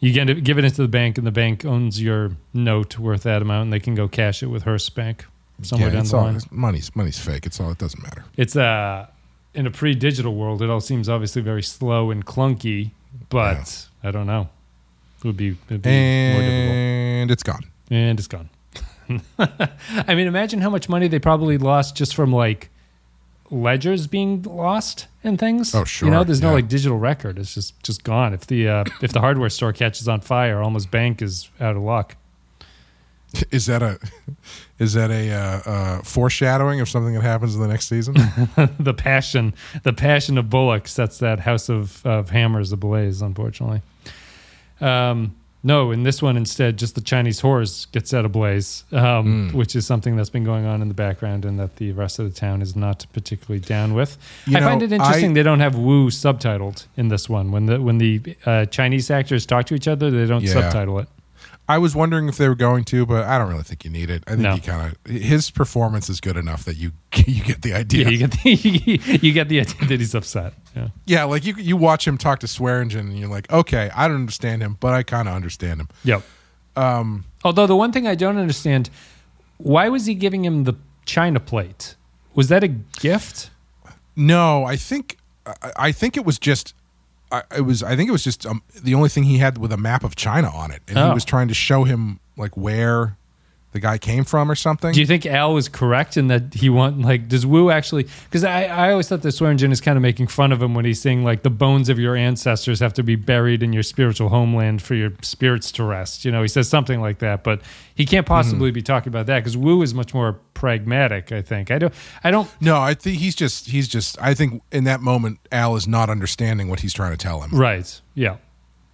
[0.00, 3.22] you get it, give it into the bank, and the bank owns your note worth
[3.22, 5.24] that amount, and they can go cash it with Hearst Bank
[5.62, 6.40] somewhere yeah, down the all, line.
[6.50, 7.46] money's money's fake.
[7.46, 7.70] It's all.
[7.70, 8.24] It doesn't matter.
[8.36, 9.06] It's uh
[9.54, 12.92] in a pre-digital world, it all seems obviously very slow and clunky,
[13.28, 14.48] but I don't know.
[15.18, 15.90] It would be, it'd be
[16.32, 16.76] more difficult.
[16.76, 17.64] And it's gone.
[17.90, 18.48] And it's gone.
[19.38, 22.70] I mean, imagine how much money they probably lost just from like
[23.50, 25.74] ledgers being lost and things.
[25.74, 26.06] Oh, sure.
[26.06, 27.38] You know, there's no like digital record.
[27.38, 28.32] It's just just gone.
[28.32, 31.82] If the uh, if the hardware store catches on fire, almost bank is out of
[31.82, 32.16] luck.
[33.50, 33.98] Is that a
[34.80, 35.38] is that a uh,
[35.70, 38.14] uh, foreshadowing of something that happens in the next season?
[38.80, 43.22] the passion, the passion of Bullock sets that house of, of hammers ablaze.
[43.22, 43.82] Unfortunately,
[44.80, 49.52] um, No, in this one instead, just the Chinese horse gets set ablaze, um, Mm.
[49.52, 52.24] which is something that's been going on in the background and that the rest of
[52.24, 54.16] the town is not particularly down with.
[54.46, 57.52] You I find it interesting I- they don't have Wu subtitled in this one.
[57.52, 60.54] When the when the uh, Chinese actors talk to each other, they don't Yeah.
[60.54, 61.08] subtitle it.
[61.74, 64.10] I was wondering if they were going to, but I don't really think you need
[64.10, 64.22] it.
[64.26, 64.54] I think No.
[64.54, 66.92] he kind of his performance is good enough that you
[67.26, 68.04] you get the idea.
[68.04, 68.50] Yeah, you get the
[69.22, 70.54] you get the idea that he's upset.
[70.76, 70.88] Yeah.
[71.06, 74.16] Yeah, like you you watch him talk to Swearengen and you're like, okay, I don't
[74.16, 75.88] understand him, but I kind of understand him.
[76.04, 76.22] Yep.
[76.76, 78.90] Um, Although the one thing I don't understand,
[79.58, 81.96] why was he giving him the china plate?
[82.34, 83.50] Was that a gift?
[84.16, 86.74] no, I think I, I think it was just.
[87.32, 87.82] I, it was.
[87.82, 90.16] I think it was just um, the only thing he had with a map of
[90.16, 91.14] China on it, and he Oh.
[91.14, 93.16] was trying to show him like where
[93.72, 94.92] the guy came from or something.
[94.92, 98.08] Do you think Al was correct in that he want like does Wu actually?
[98.24, 100.84] Because I, I always thought that Swearengen is kind of making fun of him when
[100.84, 104.28] he's saying like the bones of your ancestors have to be buried in your spiritual
[104.28, 106.24] homeland for your spirits to rest.
[106.24, 107.62] You know, he says something like that, but
[107.94, 108.74] he can't possibly hmm.
[108.74, 111.30] be talking about that because Wu is much more pragmatic.
[111.30, 111.94] I think I don't.
[112.24, 112.48] I don't.
[112.60, 114.20] no, I think he's just he's just.
[114.20, 117.50] I think in that moment, Al is not understanding what he's trying to tell him.
[117.52, 118.00] Right.
[118.14, 118.38] Yeah.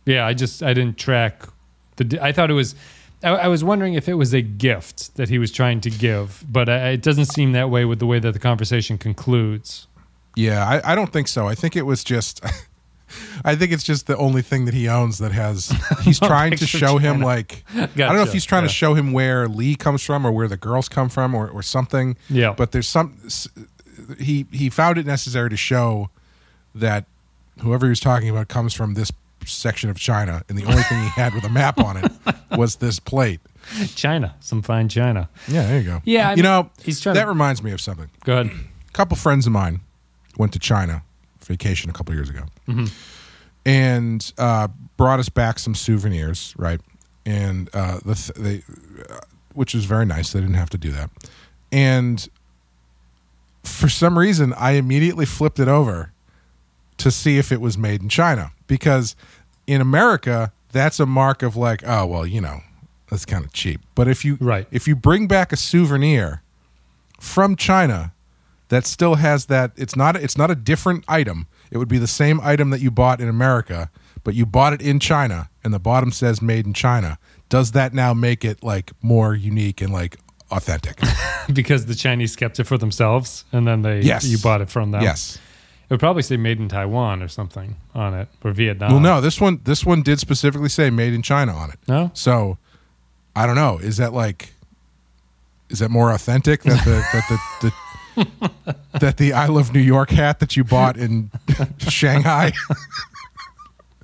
[0.04, 0.26] Yeah.
[0.26, 1.44] I just I didn't track
[1.96, 2.18] the.
[2.20, 2.74] I thought it was.
[3.22, 6.44] I, I was wondering if it was a gift that he was trying to give,
[6.48, 9.86] but I, it doesn't seem that way with the way that the conversation concludes.
[10.34, 11.48] Yeah, I, I don't think so.
[11.48, 12.44] I think it was just.
[13.44, 15.72] I think it's just the only thing that he owns that has.
[16.02, 17.64] He's trying to show him like.
[17.74, 18.68] I don't know if he's trying yeah.
[18.68, 21.62] to show him where Lee comes from or where the girls come from or, or
[21.62, 22.16] something.
[22.28, 22.52] Yeah.
[22.52, 23.16] But there's some.
[24.18, 26.10] He he found it necessary to show
[26.74, 27.06] that
[27.60, 29.12] whoever he was talking about comes from this
[29.46, 32.12] section of China, and the only thing he had with a map on it
[32.56, 33.40] was this plate.
[33.94, 35.28] China, some fine China.
[35.48, 36.02] Yeah, there you go.
[36.04, 38.08] Yeah, I you mean, know, he's trying that to- reminds me of something.
[38.24, 38.52] Go ahead.
[38.88, 39.80] A couple friends of mine
[40.38, 41.02] went to China
[41.44, 42.90] vacation a couple years ago, Mhm.
[43.64, 46.80] and uh, brought us back some souvenirs, right?
[47.24, 48.62] And uh, the th- they,
[49.12, 49.18] uh,
[49.54, 50.32] which was very nice.
[50.32, 51.10] They didn't have to do that,
[51.72, 52.28] and
[53.64, 56.12] for some reason, I immediately flipped it over
[56.98, 59.16] to see if it was made in China because
[59.66, 62.60] in America, that's a mark of like, oh well, you know,
[63.10, 63.80] that's kind of cheap.
[63.94, 64.66] But if you Right.
[64.70, 66.42] if you bring back a souvenir
[67.20, 68.12] from China
[68.68, 71.46] that still has that, it's not it's not a different item.
[71.70, 73.90] It would be the same item that you bought in America,
[74.24, 77.94] but you bought it in China, and the bottom says "Made in China." Does that
[77.94, 80.16] now make it like more unique and like
[80.50, 81.00] authentic?
[81.52, 84.24] because the Chinese kept it for themselves, and then they Yes.
[84.26, 85.02] you bought it from them.
[85.02, 85.38] Yes.
[85.88, 88.90] It would probably say "Made in Taiwan" or something on it, or Vietnam.
[88.90, 91.78] Well, no, this one this one did specifically say "Made in China" on it.
[91.86, 92.10] No?
[92.12, 92.58] so
[93.36, 93.78] I don't know.
[93.78, 94.52] Is that like
[95.68, 97.72] is that more authentic that the that the, the
[99.00, 101.30] that the I love New York hat that you bought in
[101.78, 102.52] Shanghai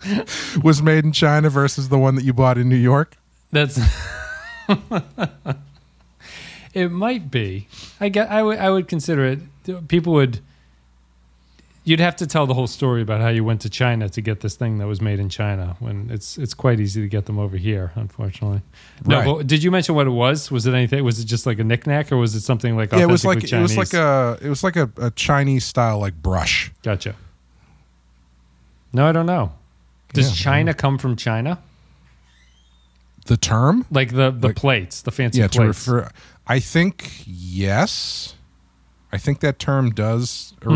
[0.62, 3.16] was made in China versus the one that you bought in New York?
[3.50, 3.80] That's.
[6.74, 7.68] it might be.
[8.00, 8.30] I get.
[8.30, 8.58] I would.
[8.58, 9.88] I would consider it.
[9.88, 10.40] People would.
[11.84, 14.40] You'd have to tell the whole story about how you went to China to get
[14.40, 15.76] this thing that was made in China.
[15.80, 18.62] When it's it's quite easy to get them over here, unfortunately.
[19.04, 19.24] No, Right.
[19.26, 20.48] but did you mention what it was?
[20.52, 21.02] Was it anything?
[21.02, 22.92] Was it just like a knickknack, or was it something like?
[22.92, 25.64] Yeah, it was like authentically it was like a it was like a, a Chinese
[25.64, 26.70] style like brush.
[26.84, 27.16] Gotcha.
[28.92, 29.52] No, I don't know.
[30.12, 31.58] Does Yeah, China come from China?
[33.26, 33.86] The term?
[33.90, 35.88] Like the the Like- plates, the fancy yeah, to plates.
[35.88, 36.10] refer.
[36.46, 38.34] I think yes.
[39.12, 40.70] I think that term does Hmm.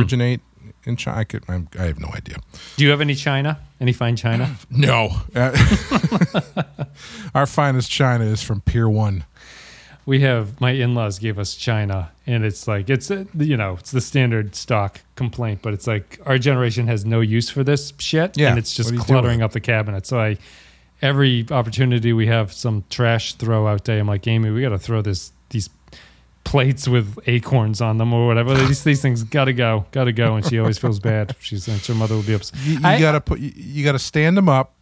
[0.87, 1.19] In China.
[1.19, 2.37] I, could, I'm, I have no idea.
[2.77, 3.59] Do you have any China?
[3.81, 4.57] Any fine China?
[4.71, 5.11] No.
[7.35, 9.25] Our finest China is from Pier One.
[10.07, 14.01] We have my in-laws gave us China, and it's like it's you know it's the
[14.01, 18.51] standard stock complaint, but it's like our generation has no use for this shit, Yeah,
[18.51, 20.07] and it's just what do you do cluttering up the cabinet.
[20.07, 20.39] So I,
[21.03, 24.79] every opportunity we have some trash throw out day, I'm like Amy, we got to
[24.79, 25.33] throw this
[26.47, 28.55] plates with acorns on them or whatever.
[28.55, 31.35] these these things got to go, got to go, and she always feels bad.
[31.41, 32.59] She's her mother will be upset.
[32.65, 33.41] You, you I- gotta put.
[33.41, 34.73] You, you gotta stand them up,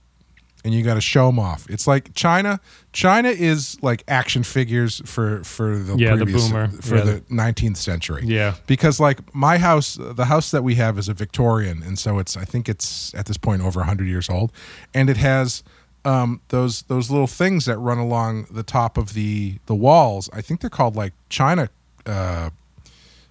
[0.64, 1.66] and you gotta show them off.
[1.70, 2.60] It's like China.
[2.92, 6.68] China is like action figures for for the Yeah, the boomer.
[6.68, 7.02] for Yeah.
[7.04, 8.22] the 19th century.
[8.24, 8.54] Yeah.
[8.66, 12.36] because like my house, the house that we have is a Victorian, and so it's
[12.36, 14.52] I think it's at this point over hundred years old,
[14.92, 15.62] and it has.
[16.06, 20.42] Um, those those little things that run along the top of the the walls, I
[20.42, 21.70] think they're called like China
[22.04, 22.50] uh,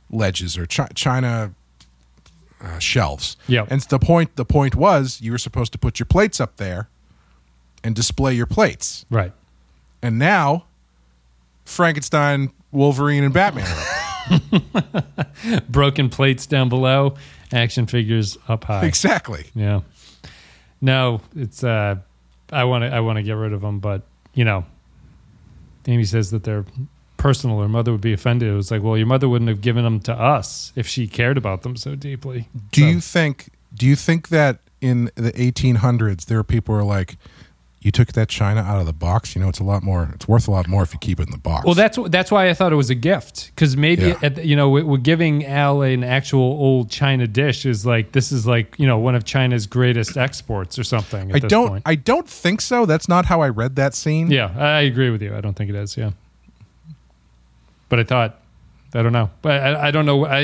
[0.10, 1.54] ledges or chi- China
[2.62, 3.38] uh, shelves.
[3.48, 3.66] Yeah.
[3.70, 6.90] And the point the point was you were supposed to put your plates up there
[7.84, 9.06] and display your plates.
[9.12, 9.34] Right.
[10.02, 10.65] And now
[11.65, 15.67] Frankenstein, Wolverine, and Batman are up.
[15.69, 17.15] Broken plates down below,
[17.52, 18.86] action figures up high.
[18.86, 19.46] exactly.
[19.54, 19.82] Yeah.
[20.82, 21.98] No, it's uh
[22.54, 24.65] I want to I want to get rid of them, but you know,
[25.87, 26.65] Amy says that they're
[27.17, 27.60] personal.
[27.62, 28.49] Her mother would be offended.
[28.49, 31.37] It was like, well, your mother wouldn't have given them to us if she cared
[31.37, 32.47] about them so deeply.
[32.71, 33.49] Do So- you think?
[33.75, 37.17] Do you think that in the 1800s there are people who are like,
[37.86, 39.36] you took that china out of the box?
[39.36, 40.10] You know, it's a lot more.
[40.15, 41.65] It's worth a lot more if you keep it in the box.
[41.65, 44.19] Well, that's that's why I thought it was a gift because maybe Yeah.
[44.21, 48.12] at, the- you know we- we're giving Al an actual old China dish is like
[48.13, 51.29] this is like you know one of China's greatest exports or something.
[51.31, 51.67] At I this don't.
[51.69, 51.84] Point.
[51.86, 52.86] I don't think so.
[52.86, 54.31] That's not how I read that scene.
[54.31, 55.36] Yeah, I agree with you.
[55.36, 55.98] I don't think it is.
[55.98, 56.12] Yeah,
[57.90, 58.40] but I thought
[58.96, 59.29] I don't know.
[59.42, 60.25] But I, I don't know.
[60.25, 60.40] I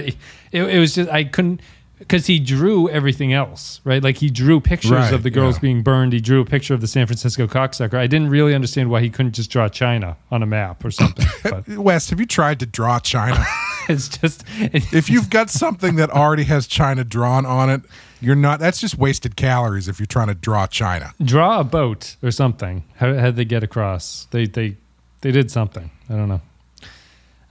[0.52, 1.62] it, it was just I couldn't
[2.00, 4.02] because he drew everything else right.
[4.02, 5.62] Like he drew pictures Right, of the girls yeah.
[5.62, 6.14] being burned.
[6.14, 7.96] He drew a picture of the San Francisco cocksucker.
[7.98, 11.26] I didn't really understand why he couldn't just draw China on a map or something.
[11.44, 13.44] But Wes, have you tried to draw China?
[13.90, 17.82] it's just if you've got something that already has China drawn on it,
[18.22, 18.60] you're not.
[18.60, 21.14] That's just wasted calories if you're trying to draw China.
[21.24, 22.84] draw a boat or something.
[22.98, 24.28] How how did they get across?
[24.32, 24.76] They they
[25.22, 25.90] they did something.
[26.10, 26.42] I don't know.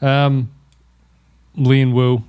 [0.07, 0.51] Um,
[1.57, 2.22] Lee and Wu.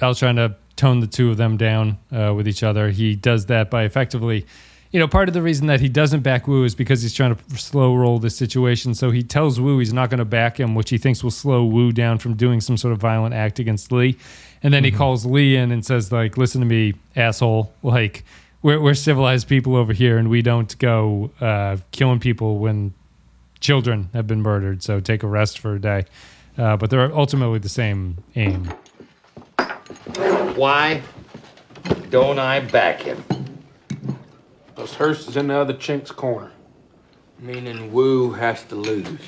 [0.00, 2.90] Al's trying to tone the two of them down uh, with each other.
[2.90, 4.46] He does that by effectively,
[4.90, 7.34] you know, part of the reason that he doesn't back Wu is because he's trying
[7.34, 8.94] to slow roll the situation.
[8.94, 11.64] So he tells Wu he's not going to back him, which he thinks will slow
[11.64, 14.16] Wu down from doing some sort of violent act against Lee.
[14.62, 17.72] And then he calls Lee in and says, like, listen to me, asshole.
[17.82, 18.24] Like,
[18.62, 22.94] we're, we're civilized people over here and we don't go uh, killing people when
[23.60, 24.82] children have been murdered.
[24.82, 26.06] So take a rest for a day.
[26.56, 28.72] Uh, but they're ultimately the same aim.
[30.56, 31.02] Why
[32.10, 33.24] don't I back him?
[34.74, 36.52] Those Hearst is in the other chink's corner.
[37.38, 39.20] Meaning Wu has to lose.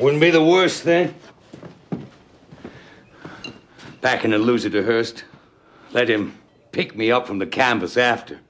[0.00, 1.14] Wouldn't be the worst thing.
[4.00, 5.24] Backing a loser to Hearst.
[5.92, 6.38] Let him
[6.72, 8.40] pick me up from the canvas after.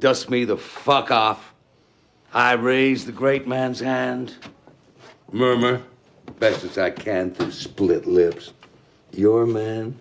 [0.00, 1.54] Dust me the fuck off.
[2.32, 4.34] I raise the great man's hand.
[5.30, 5.82] Murmur,
[6.38, 8.52] best as I can through split lips.
[9.12, 9.98] Your man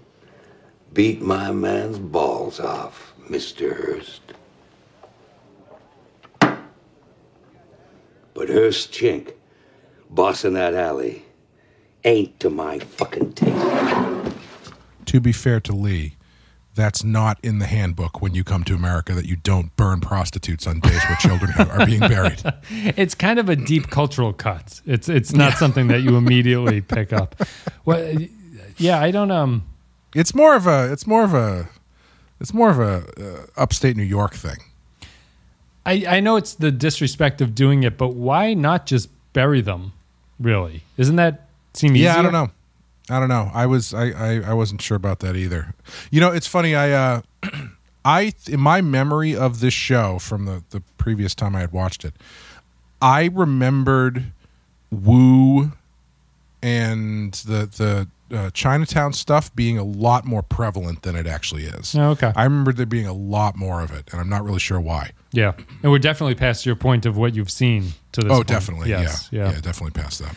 [0.93, 3.75] beat my man's balls off, Mr.
[3.75, 4.21] Hearst.
[8.33, 9.33] But Hearst Chink,
[10.09, 11.25] bossing that alley,
[12.03, 14.35] ain't to my fucking taste.
[15.05, 16.16] To be fair to Lee,
[16.77, 20.65] that's not in the handbook when you come to America that you don't burn prostitutes
[20.65, 22.41] on days where children are being buried.
[22.69, 24.79] It's kind of a deep cultural cut.
[24.85, 27.35] It's it's not something that you immediately pick up.
[27.83, 28.15] Well,
[28.77, 29.63] yeah, I don't um
[30.15, 30.91] It's more of a.
[30.93, 31.67] It's more of a.
[32.39, 34.57] It's more of a uh, upstate New York thing.
[35.85, 39.93] I, I know it's the disrespect of doing it, but why not just bury them?
[40.39, 42.09] Really, isn't that seem easier?
[42.09, 42.51] Yeah, I don't know.
[43.09, 43.51] I don't know.
[43.53, 45.73] I was I, I I wasn't sure about that either.
[46.11, 46.75] You know, it's funny.
[46.75, 47.21] I uh,
[48.05, 52.03] I in my memory of this show from the the previous time I had watched
[52.03, 52.13] it,
[53.01, 54.31] I remembered
[54.91, 55.71] Wu
[56.61, 61.95] and the the uh, Chinatown stuff being a lot more prevalent than it actually is.
[61.95, 62.33] Oh, okay.
[62.35, 65.11] I remember there being a lot more of it, and I'm not really sure why.
[65.31, 65.53] Yeah,
[65.83, 68.31] and we're definitely past your point of what you've seen to this.
[68.31, 68.47] oh, point.
[68.47, 68.89] definitely.
[68.89, 69.45] Yes, yeah.
[69.45, 69.51] yeah.
[69.51, 70.35] yeah, definitely past that.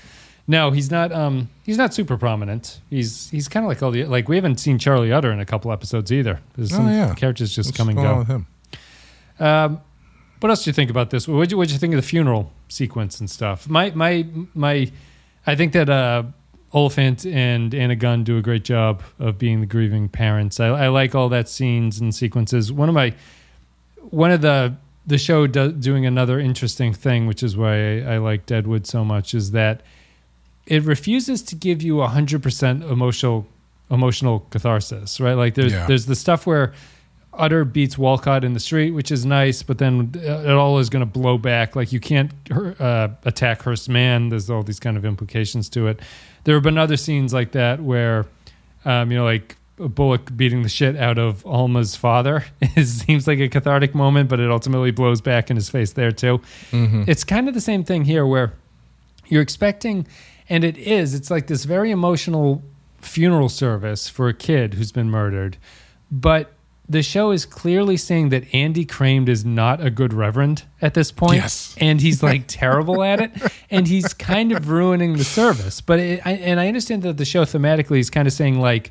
[0.51, 1.13] No, he's not.
[1.13, 2.81] Um, he's not super prominent.
[2.91, 5.47] He's he's kind of like all the like we haven't seen Charlie Utter in a
[5.47, 6.41] couple episodes either.
[6.57, 7.15] There's Oh, yeah.
[7.15, 8.19] characters just What's come and go.
[8.19, 8.47] with him?
[9.39, 9.81] Um,
[10.41, 11.29] what else do you think about this?
[11.29, 13.69] What did you, you think of the funeral sequence and stuff?
[13.69, 14.91] My my my,
[15.47, 16.25] I think that uh,
[16.75, 20.59] Olyphant and Anna Gunn do a great job of being the grieving parents.
[20.59, 22.73] I, I like all that scenes and sequences.
[22.73, 23.15] One of my
[24.11, 24.75] one of the
[25.07, 29.05] the show do, doing another interesting thing, which is why I, I like Deadwood so
[29.05, 29.83] much, is that
[30.67, 33.47] it refuses to give you a hundred percent emotional
[33.91, 35.35] emotional catharsis, right?
[35.35, 35.87] Like there's Yeah.
[35.87, 36.73] there's the stuff where
[37.33, 41.01] Utter beats Wolcott in the street, which is nice, but then it all is going
[41.01, 41.77] to blow back.
[41.77, 42.33] Like you can't
[42.81, 44.29] uh, attack Hearst Man.
[44.31, 46.01] There's all these kind of implications to it.
[46.45, 48.27] There have been other scenes like that where,
[48.85, 52.45] um, you know, like a Bullock beating the shit out of Alma's father.
[52.77, 56.13] It seems like a cathartic moment, but it ultimately blows back in his face there
[56.13, 56.41] too.
[56.73, 58.53] It's kind of the same thing here where
[59.29, 60.07] you're expecting,
[60.51, 62.63] and it is, it's like this very emotional
[62.99, 65.57] funeral service for a kid who's been murdered.
[66.11, 66.53] But
[66.89, 71.13] the show is clearly saying that Andy Cramed is not a good reverend at this
[71.13, 71.37] point.
[71.37, 71.77] Yes.
[71.81, 73.31] And he's like terrible at it.
[73.71, 75.81] And he's kind of ruining the service.
[75.81, 78.91] But, it, I, and I understand that the show thematically is kind of saying like,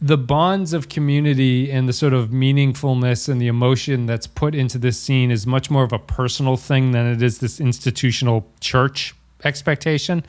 [0.00, 4.76] the bonds of community and the sort of meaningfulness and the emotion that's put into
[4.76, 9.14] this scene is much more of a personal thing than it is this institutional church
[9.44, 10.24] expectation.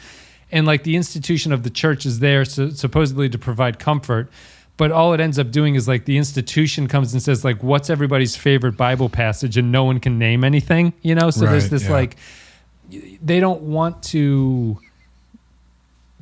[0.54, 4.30] And like the institution of the church is there so, supposedly to provide comfort,
[4.78, 7.89] but all it ends up doing is like the institution comes and says like what's
[7.89, 11.84] everybody's favorite bible passage and no one can name anything you know so there's this
[11.84, 11.91] yeah.
[11.91, 12.18] like
[13.22, 14.80] they don't want to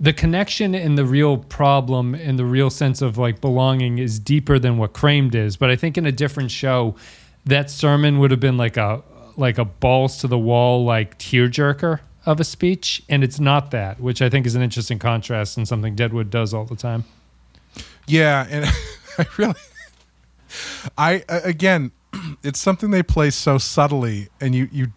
[0.02, 4.58] the connection and the real problem and the real sense of like belonging is deeper
[4.58, 5.58] than what Cramed is.
[5.58, 6.96] But I think in a different show,
[7.46, 9.04] that sermon would have been like a
[9.38, 14.00] like a balls to the wall like tearjerker of a speech, and it's not that,
[14.00, 17.06] which I think is an interesting contrast and something Deadwood does all the time.
[18.08, 18.66] Yeah, and
[19.18, 19.56] I really,
[20.98, 21.92] I again,
[22.44, 24.88] it's something they play so subtly, and you you,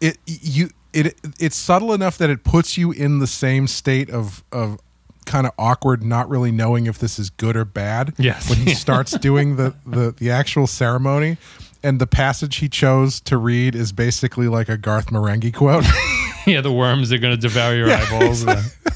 [0.00, 4.42] it you it it's subtle enough that it puts you in the same state of
[4.52, 4.78] of
[5.26, 8.14] kind of awkward, not really knowing if this is good or bad.
[8.18, 8.48] Yes.
[8.48, 11.38] when he starts doing the the the actual ceremony.
[11.82, 15.86] And the passage he chose to read is basically like a Garth Marenghi quote.
[16.46, 18.46] yeah, the worms are going to devour your eyeballs.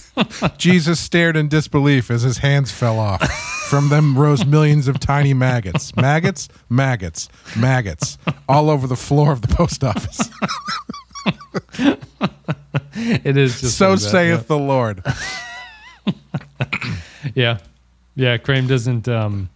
[0.58, 3.22] Jesus stared in disbelief as his hands fell off.
[3.68, 5.94] From them rose millions of tiny maggots.
[5.96, 8.18] Maggots, maggots, maggots,
[8.48, 10.30] all over the floor of the post office.
[13.24, 14.46] it is just so like that, saith yeah.
[14.46, 15.02] the Lord.
[17.34, 17.58] Yeah.
[18.14, 18.36] Yeah.
[18.36, 19.48] Cramed doesn't, um,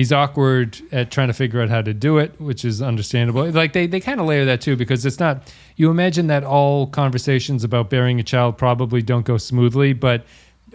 [0.00, 3.44] he's awkward at trying to figure out how to do it, which is understandable.
[3.50, 5.34] Like they, they kind of layer that too, because it's not,
[5.76, 10.24] you imagine that all conversations about bearing a child probably don't go smoothly, but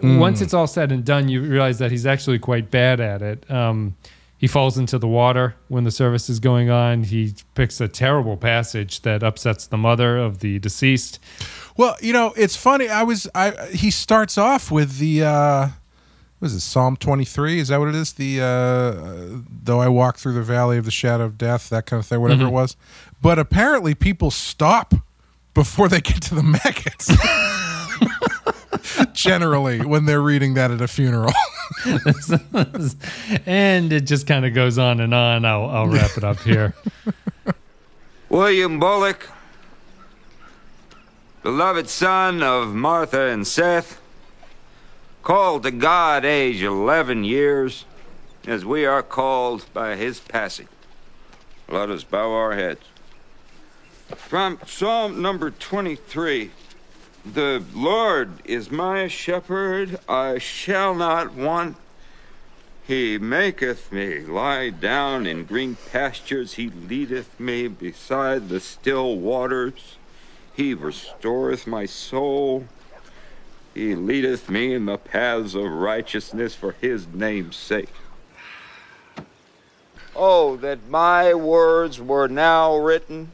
[0.02, 0.18] Mm.
[0.18, 3.50] once it's all said and done, you realize that he's actually quite bad at it.
[3.50, 3.96] Um,
[4.36, 7.04] he falls into the water when the service is going on.
[7.04, 11.18] He picks a terrible passage that upsets the mother of the deceased.
[11.78, 12.90] Well, you know, it's funny.
[12.90, 15.68] I was I he starts off with the uh
[16.46, 17.58] what is it, Psalm twenty three?
[17.58, 18.12] Is that what it is?
[18.12, 21.98] The uh though I walk through the valley of the shadow of death, that kind
[21.98, 22.48] of thing, whatever Mhm.
[22.48, 22.76] it was.
[23.20, 24.94] But apparently people stop
[25.54, 27.10] before they get to the maggots.
[29.12, 31.32] Generally, when they're reading that at a funeral.
[33.46, 35.44] and it just kind of goes on and on.
[35.44, 36.74] I'll, I'll wrap it up here.
[38.28, 39.28] William Bullock,
[41.42, 44.00] beloved son of Martha and Seth,
[45.26, 47.84] called to God age 11 years,
[48.46, 50.68] as we are called by his passing.
[51.68, 52.82] Let us bow our heads.
[54.14, 56.52] From Psalm number 23
[57.24, 61.76] The Lord is my shepherd, I shall not want.
[62.86, 66.52] He maketh me lie down in green pastures.
[66.52, 69.96] He leadeth me beside the still waters.
[70.54, 72.68] He restoreth my soul.
[73.76, 77.92] He leadeth me in the paths of righteousness for his name's sake.
[80.16, 83.32] Oh, that my words were now written,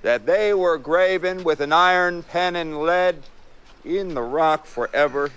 [0.00, 3.16] that they were graven with an iron pen and lead
[3.84, 5.30] in the rock forever.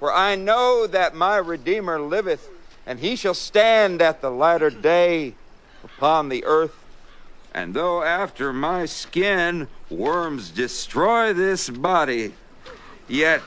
[0.00, 2.50] For I know that my Redeemer liveth,
[2.84, 5.34] and he shall stand at the latter day
[5.84, 6.74] upon the earth.
[7.54, 12.32] And though after my skin worms destroy this body,
[13.08, 13.42] yet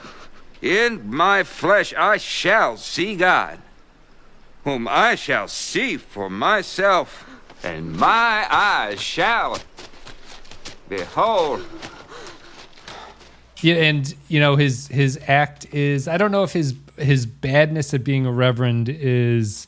[0.62, 3.60] in my flesh I shall see God,
[4.64, 7.30] whom I shall see for myself,
[7.64, 9.60] and my eyes shall
[10.90, 11.66] behold.
[13.62, 17.94] Yeah, and you know his his act is I don't know if his his badness
[17.94, 19.68] at being a reverend is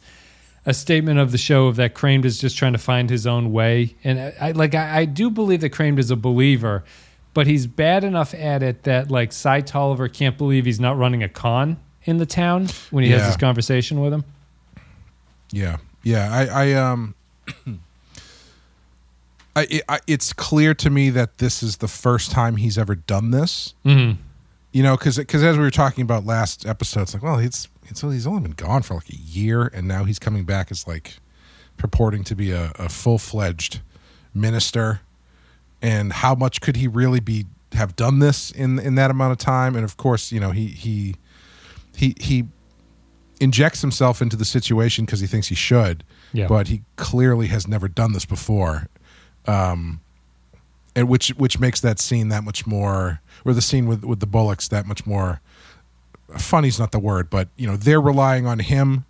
[0.66, 3.52] a statement of the show of that Cramed is just trying to find his own
[3.52, 6.84] way, and I, I like I, I do believe that Cramed is a believer,
[7.38, 11.22] but he's bad enough at it that like Cy Tolliver can't believe he's not running
[11.22, 14.24] a con in the town when he has this conversation with him.
[15.52, 16.34] Yeah, yeah.
[16.34, 17.14] I, I um,
[19.56, 22.96] I, it, I, it's clear to me that this is the first time he's ever
[22.96, 23.76] done this.
[23.86, 24.18] Mhm.
[24.72, 27.68] You know, because because as we were talking about last episode, it's like, well, it's
[27.86, 30.88] it's he's only been gone for like a year, and now he's coming back as
[30.88, 31.18] like
[31.78, 33.82] purporting to be a, a full fledged
[34.34, 35.02] minister.
[35.82, 39.38] And how much could he really be have done this in in that amount of
[39.38, 39.76] time?
[39.76, 41.16] And of course, you know, he he
[41.96, 42.46] he he
[43.40, 46.04] injects himself into the situation because he thinks he should.
[46.34, 46.48] Yeah.
[46.48, 48.88] But he clearly has never done this before.
[49.46, 50.02] Um,
[50.96, 54.26] and which which makes that scene that much more, or the scene with with the
[54.26, 55.42] Bullocks that much more.
[56.38, 59.06] Funny's not the word, but you know they're relying on him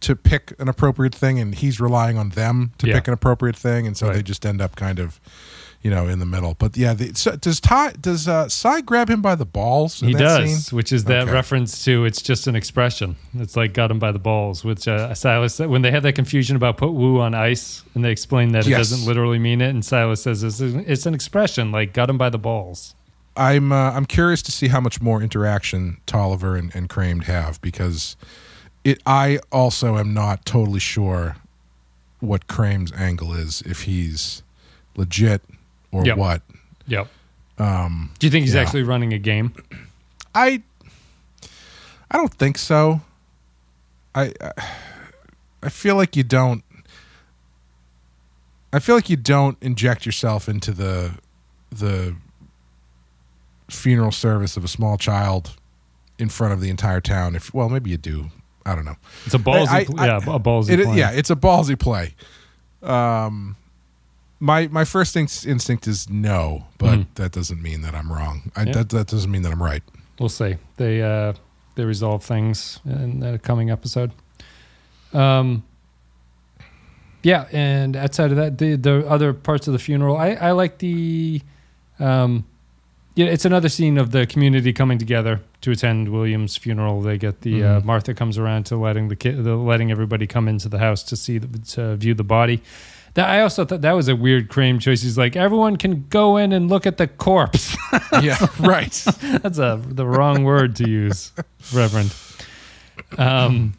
[0.00, 2.94] to pick an appropriate thing, and he's relying on them to Yeah.
[2.94, 5.20] pick an appropriate thing, and so they just end up kind of,
[5.82, 6.54] you know, in the middle.
[6.58, 10.00] But yeah, the, so does Ty does uh, Cy grab him by the balls?
[10.00, 10.76] in He that does, scene?
[10.76, 11.32] which is that Okay.
[11.32, 13.16] reference to it's just an expression.
[13.34, 16.54] It's like got him by the balls, which uh, Silas when they had that confusion
[16.56, 19.84] about put Wu on ice, and they explain that it doesn't literally mean it, and
[19.84, 22.94] Silas says it's, it's an expression like got him by the balls.
[23.36, 27.60] I'm uh, I'm curious to see how much more interaction Tolliver and, and Cramed have
[27.62, 28.16] because
[28.84, 31.36] it I also am not totally sure
[32.20, 34.42] what Cramed's angle is if he's
[34.96, 35.42] legit
[35.92, 36.16] or Yep.
[36.16, 36.42] what.
[36.86, 37.08] Yep.
[37.58, 38.62] Um, Do you think he's yeah.
[38.62, 39.52] actually running a game?
[40.34, 40.62] I
[42.10, 43.02] I don't think so.
[44.14, 44.32] I
[45.62, 46.64] I- feel like you don't
[48.72, 51.12] I feel like you don't inject yourself into the
[51.70, 52.16] the
[53.68, 55.56] funeral service of a small child
[56.18, 57.34] in front of the entire town.
[57.36, 58.30] If well, maybe you do.
[58.64, 58.96] I don't know.
[59.26, 60.70] It's a ballsy, I- I- yeah, a ballsy.
[60.70, 62.14] it- yeah, it's a ballsy play.
[62.82, 63.56] Um,
[64.50, 67.06] my my first inst- instinct is no, but Mhm.
[67.14, 68.50] that doesn't mean that I'm wrong.
[68.56, 68.72] I, Yeah.
[68.72, 69.82] that that doesn't mean that I'm right.
[70.18, 70.56] we'll see.
[70.76, 71.32] They uh,
[71.76, 74.10] they resolve things in the coming episode.
[75.14, 75.62] Um,
[77.22, 80.78] yeah, and outside of that, the the other parts of the funeral, I I like
[80.78, 81.40] the,
[82.00, 82.44] um,
[83.14, 87.00] yeah, it's another scene of the community coming together to attend William's funeral.
[87.00, 87.84] They get the uh, Mhm.
[87.84, 91.16] Martha comes around to letting the kid, the, letting everybody come into the house to
[91.16, 92.60] see the, to view the body.
[93.14, 95.02] That I also thought that was a weird Cramed choice.
[95.02, 97.76] He's like, everyone can go in and look at the corpse.
[98.22, 98.90] yeah, right.
[99.42, 101.30] That's a the wrong word to use,
[101.74, 102.14] Reverend.
[103.18, 103.74] Um,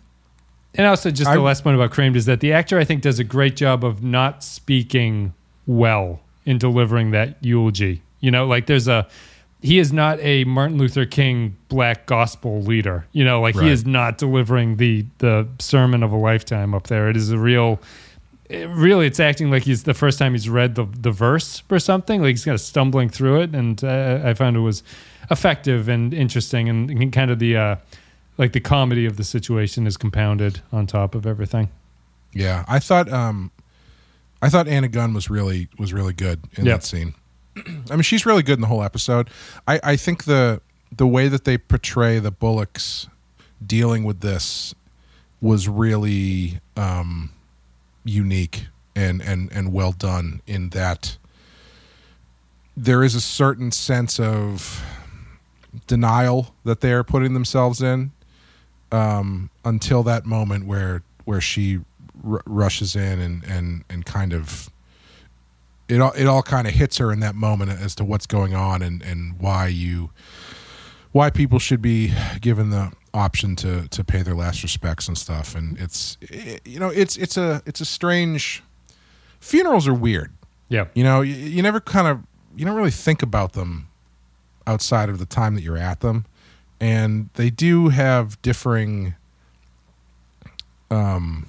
[0.75, 3.01] and also just the I- last point about Cramed is that the actor I think
[3.01, 5.34] does a great job of not speaking
[5.65, 8.01] well in delivering that eulogy.
[8.19, 9.07] You know, like there's a
[9.61, 13.05] he is not a Martin Luther King black gospel leader.
[13.13, 13.65] You know, like Right.
[13.65, 17.09] he is not delivering the the sermon of a lifetime up there.
[17.09, 17.79] It is a real
[18.50, 21.80] it- really it's acting like he's the first time he's read the the verse or
[21.80, 24.84] something like he's kind of stumbling through it and uh, i found it was
[25.32, 27.76] effective and interesting and, and kind of the uh
[28.38, 31.70] like the comedy of the situation is compounded on top of everything
[32.34, 33.52] Yeah, I thought um,
[34.41, 36.74] I thought Anna Gunn was really was really good in Yeah.
[36.74, 37.14] that scene.
[37.56, 39.30] I mean, she's really good in the whole episode.
[39.68, 40.60] I I think the
[40.91, 43.08] the way that they portray the Bullocks
[43.66, 44.74] dealing with this
[45.39, 47.30] was really um,
[48.04, 51.18] unique and and and well done in that
[52.76, 54.84] there is a certain sense of
[55.88, 58.12] denial that they are putting themselves in
[58.91, 61.80] um, until that moment where where she
[62.28, 64.70] r- rushes in and and and kind of
[65.88, 68.54] it all it all kind of hits her in that moment as to what's going
[68.54, 70.12] on and and why you
[71.12, 75.55] why people should be given the option to to pay their last respects and stuff.
[75.55, 78.64] And it's it, you know it's it's a it's a strange
[79.39, 80.32] funerals are weird.
[80.70, 80.86] Yeah.
[80.93, 82.22] You know you, you never kind of
[82.55, 83.88] you don't really think about them
[84.66, 86.26] outside of the time that you're at them.
[86.80, 89.16] And they do have differing
[90.93, 91.47] um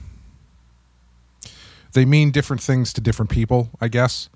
[1.93, 4.29] they mean different things to different people i guess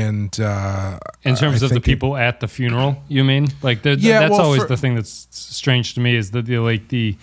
[0.00, 3.44] and uh in terms I of the think it- people at the funeral you mean
[3.68, 6.46] like the, Yeah, that's well, always for- the thing that's strange to me is that
[6.46, 7.16] the like the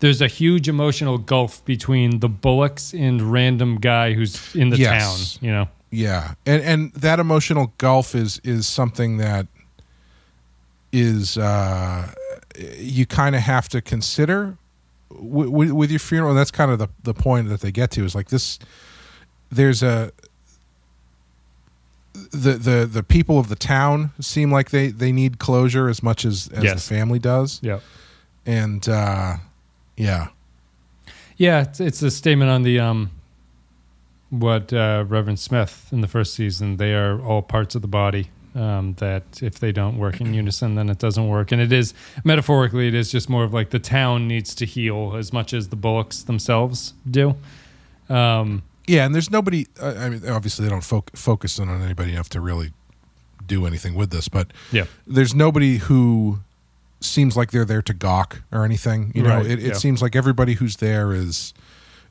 [0.00, 5.02] there's a huge emotional gulf between the bullocks and random guy who's in the Yes.
[5.02, 9.46] town you know Yeah, and and that emotional gulf is is something that
[10.92, 12.10] is uh,
[12.78, 14.56] you kind of have to consider
[15.10, 16.30] w- w- with your funeral.
[16.30, 18.58] And that's kind of the the point that they get to is like this.
[19.50, 20.12] There's a
[22.14, 26.24] the the the people of the town seem like they they need closure as much
[26.24, 26.74] as as Yes.
[26.88, 27.60] the family does.
[27.62, 27.80] yeah
[28.46, 29.36] and uh,
[29.96, 30.28] yeah,
[31.36, 33.10] Yeah, it's, it's a statement on the um,
[34.30, 36.76] what uh, Reverend Smith in the first season.
[36.78, 38.30] They are all parts of the body.
[38.54, 41.52] Um, that if they don't work in unison, then it doesn't work.
[41.52, 41.92] And it is
[42.24, 45.68] metaphorically, it is just more of like the town needs to heal as much as
[45.68, 47.36] the bullocks themselves do.
[48.08, 49.66] Um, Yeah, and there's nobody.
[49.80, 52.72] Uh, I mean, obviously they don't fo- focus in on anybody enough to really
[53.46, 54.84] do anything with this, but Yeah.
[55.06, 56.40] there's nobody who
[57.00, 59.12] seems like they're there to gawk or anything.
[59.14, 59.72] You know, Right, it, it yeah.
[59.74, 61.54] seems like everybody who's there is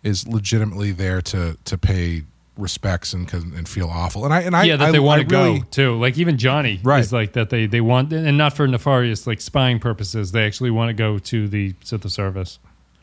[0.03, 2.23] is legitimately there to to pay
[2.57, 4.23] respects and and feel awful.
[4.25, 5.99] And I and I yeah, that I, they want I to really- go too.
[5.99, 7.01] Like even Johnny Right.
[7.01, 7.49] is like that.
[7.49, 10.31] They they want and not for nefarious like spying purposes.
[10.31, 12.57] They actually want to go to the to the service.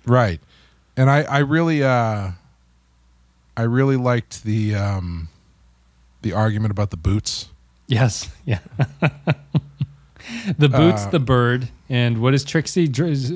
[0.07, 0.41] Right.
[0.97, 2.33] And I, I really uh
[3.57, 5.29] I really liked the um
[6.23, 7.49] the argument about the boots.
[7.87, 8.31] Yes.
[8.45, 8.61] Yeah.
[10.59, 12.89] the boots, Uh, the bird, and what is Trixie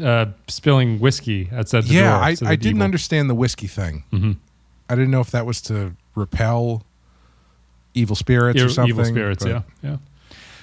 [0.03, 2.13] uh, spilling whiskey outside the yeah, door?
[2.23, 4.05] I, I didn't evil- understand the whiskey thing.
[4.13, 4.37] Mhm.
[4.89, 6.83] I didn't know if that was to repel
[7.95, 8.89] evil spirits or something.
[8.91, 9.97] Evil spirits, but- yeah, yeah.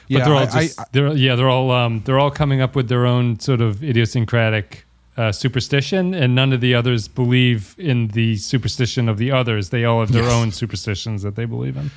[0.08, 2.62] Yeah, but they're all I- I- just they're yeah they're all um, they're all coming
[2.62, 4.84] up with their own sort of idiosyncratic
[5.18, 9.70] uh, superstition, and none of the others believe in the superstition of the others.
[9.70, 10.34] They all have their Yes.
[10.34, 11.91] own superstitions that they believe in.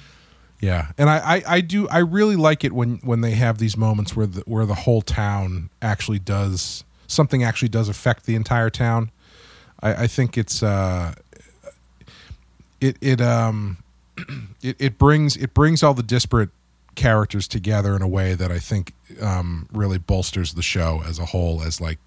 [0.61, 3.77] Yeah, and I, I, I do I really like it when when they have these
[3.77, 8.69] moments where the where the whole town actually does something actually does affect the entire
[8.71, 9.11] town.
[9.81, 11.14] I, I think it's uh,
[12.81, 13.79] it it um
[14.62, 16.51] it, it brings it brings all the disparate
[16.97, 18.93] characters together in a way that I think
[19.23, 21.62] um, really bolsters the show as a whole.
[21.62, 21.99] As like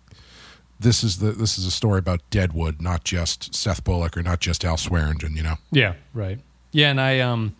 [0.81, 4.39] this is the this is a story about Deadwood, not just Seth Bullock or not
[4.39, 5.35] just Al Swearengen.
[5.35, 5.55] You know.
[5.71, 6.39] Yeah, right.
[6.71, 7.55] Yeah, and I um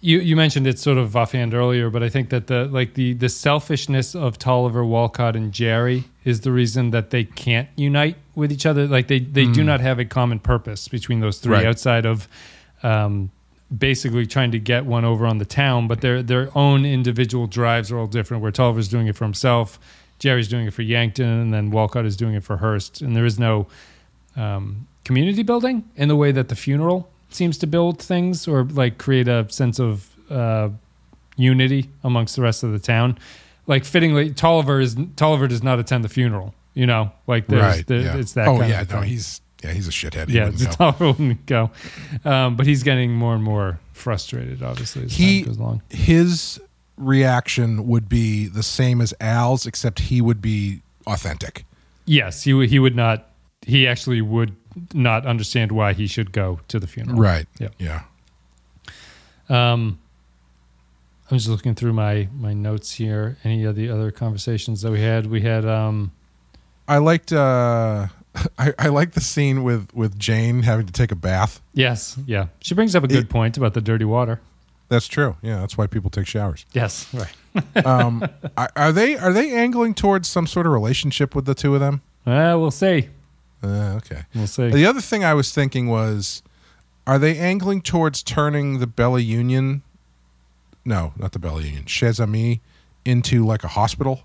[0.00, 3.12] you you mentioned it sort of offhand earlier, but I think that the like the
[3.14, 8.50] the selfishness of Tolliver, Wolcott, and Jarry is the reason that they can't unite with
[8.52, 8.86] each other.
[8.86, 9.66] Like they they do Mm.
[9.66, 11.66] not have a common purpose between those three Right.
[11.66, 12.28] outside of
[12.82, 13.30] um
[13.76, 17.90] basically trying to get one over on the town, but their their own individual drives
[17.92, 18.42] are all different.
[18.42, 19.78] Where Tolliver's doing it for himself,
[20.22, 23.00] Jarry's doing it for Yankton, and then Wolcott is doing it for Hearst.
[23.02, 23.66] And there is no
[24.36, 28.98] um, community building in the way that the funeral seems to build things or like
[28.98, 30.68] create a sense of uh,
[31.36, 33.18] unity amongst the rest of the town.
[33.66, 36.54] Like fittingly, Tolliver is Tolliver does not attend the funeral.
[36.74, 38.16] You know, like there's, Right, there, yeah.
[38.16, 38.46] it's that.
[38.48, 39.02] Oh, yeah, no, thing.
[39.10, 40.28] he's- yeah, he's a shithead.
[40.28, 40.72] He Yeah, wouldn't so go.
[40.74, 41.70] Tolliver wouldn't go,
[42.24, 44.60] um, but he's getting more and more frustrated.
[44.62, 45.82] Obviously, as he time goes along.
[45.90, 46.60] his
[47.02, 51.64] reaction would be the same as Al's, except he would be authentic.
[52.04, 52.70] Yes, he would.
[52.70, 53.28] He would not.
[53.64, 54.56] He actually would
[54.92, 57.18] not understand why he should go to the funeral.
[57.18, 57.46] Right.
[57.58, 57.68] Yeah.
[57.78, 58.02] Yeah.
[59.48, 59.98] Um,
[61.30, 63.36] I'm just looking through my my notes here.
[63.44, 65.26] Any of the other conversations that we had?
[65.26, 65.64] We had.
[65.64, 66.12] Um,
[66.88, 68.08] I liked uh
[68.58, 71.60] I, I like the scene with with Jane having to take a bath.
[71.72, 72.46] yes, yeah.
[72.60, 74.40] She brings up a good point about the dirty water.
[74.92, 75.36] That's true.
[75.40, 76.66] Yeah, that's why people take showers.
[76.74, 77.86] Yes, right.
[77.86, 78.22] um,
[78.58, 81.80] are, are they are they angling towards some sort of relationship with the two of
[81.80, 82.02] them?
[82.26, 83.08] Uh, we'll see.
[83.64, 84.68] Uh, okay, We'll see.
[84.68, 86.42] The other thing I was thinking was,
[87.06, 89.82] are they angling towards turning the Bella Union?
[90.84, 91.86] No, not the Bella Union.
[91.86, 92.60] Chez Ami
[93.06, 94.24] into like a hospital.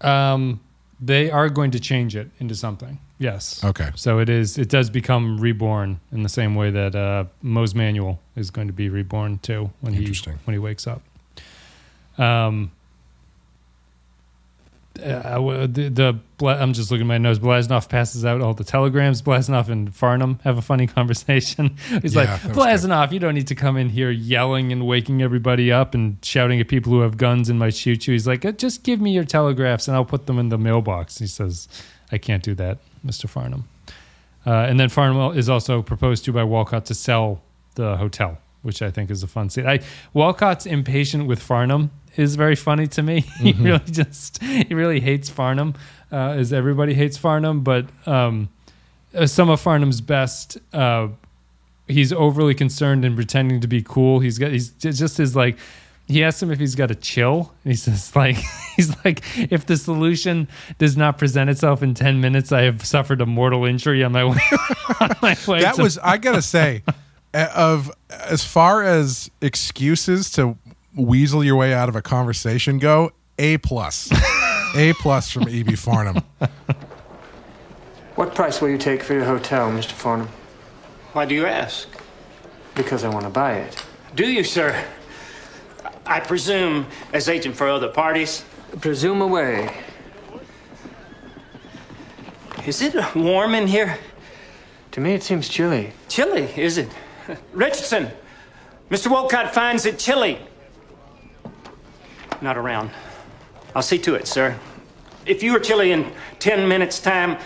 [0.00, 0.60] Um,
[1.00, 2.98] they are going to change it into something.
[3.22, 3.62] Yes.
[3.62, 3.90] Okay.
[3.94, 4.58] So it is.
[4.58, 8.72] It does become reborn in the same way that uh, Mose Manuel is going to
[8.72, 10.06] be reborn too when he
[10.44, 11.02] when he wakes up.
[12.18, 12.72] Um.
[15.02, 17.38] Uh, the, the I'm just looking at my nose.
[17.38, 19.22] Blazanov passes out all the telegrams.
[19.22, 21.76] Blazanov and Farnham have a funny conversation.
[22.02, 25.72] He's Yeah, like, Blazanov, you don't need to come in here yelling and waking everybody
[25.72, 28.12] up and shouting at people who have guns and might shoot you.
[28.12, 31.18] He's like, "Uh, just give me your telegraphs and I'll put them in the mailbox.
[31.18, 31.68] He says,
[32.10, 32.76] I can't do that,
[33.06, 33.28] Mr.
[33.28, 33.68] Farnham.
[34.46, 37.42] Uh, and then Farnham is also proposed to by Wolcott to sell
[37.76, 39.66] the hotel, which I think is a fun scene.
[39.66, 39.80] I,
[40.14, 43.20] Wolcott's impatient with Farnham is very funny to me.
[43.40, 43.64] he Mhm.
[43.64, 45.74] really just he really hates Farnham,
[46.10, 47.62] uh, as everybody hates Farnham.
[47.62, 48.48] But um,
[49.14, 51.08] uh, some of Farnham's best, uh,
[51.86, 54.20] he's overly concerned and pretending to be cool.
[54.20, 55.56] He's got he's just his like.
[56.08, 57.52] He asks him if he's got a chill.
[57.64, 58.36] And he says like
[58.76, 60.48] he's like if the solution
[60.78, 64.24] does not present itself in ten minutes, I have suffered a mortal injury on my
[64.30, 64.40] way.
[65.00, 66.82] on my way that to- was I gotta say,
[67.34, 70.56] uh, of as far as excuses to
[70.94, 74.10] weasel your way out of a conversation go, a plus,
[74.76, 75.74] a plus from E.B.
[75.76, 76.22] Farnham.
[78.14, 79.92] What price will you take for your hotel, Mr.
[79.92, 80.28] Farnham?
[81.14, 81.88] Why do you ask?
[82.74, 83.82] Because I want to buy it.
[84.14, 84.84] Do you, sir?
[86.12, 88.44] I presume, as agent for other parties.
[88.82, 89.74] Presume away.
[92.66, 93.96] Is it warm in here?
[94.90, 95.92] To me, it seems chilly.
[96.10, 96.90] Chilly, is it?
[97.54, 98.10] Richardson,
[98.90, 99.10] Mr.
[99.10, 100.38] Wolcott finds it chilly.
[102.42, 102.90] Not around.
[103.74, 104.58] I'll see to it, sir.
[105.24, 107.38] If you are chilly in ten minutes' time,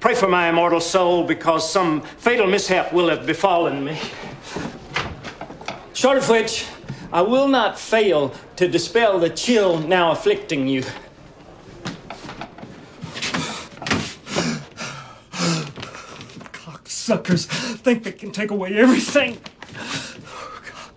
[0.00, 3.96] pray for my immortal soul because some fatal mishap will have befallen me.
[5.92, 6.66] Short of which,
[7.12, 10.82] I will not fail to dispel the chill now afflicting you.
[16.52, 17.46] Cocksuckers
[17.78, 19.36] think they can take away everything.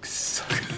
[0.02, 0.78] Cocksucker.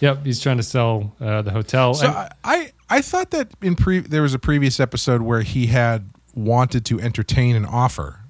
[0.00, 1.94] Yep, he's trying to sell uh, the hotel.
[1.94, 5.42] So And- I, I I thought that in pre there was a previous episode where
[5.42, 8.20] he had wanted to entertain an offer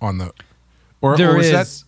[0.00, 0.32] on the
[1.00, 1.84] or, There or was is, that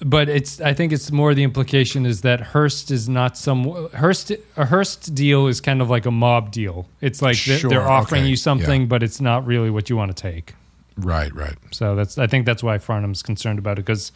[0.00, 0.60] but it's.
[0.60, 4.32] I think it's more the implication is that Hearst is not some Hearst.
[4.56, 6.86] A Hearst deal is kind of like a mob deal.
[7.00, 8.86] It's like they're, Sure, they're offering okay, you something, yeah.
[8.86, 10.54] but it's not really what you want to take.
[10.96, 12.16] right right So that's.
[12.18, 14.12] I think that's why Farnham's concerned about it because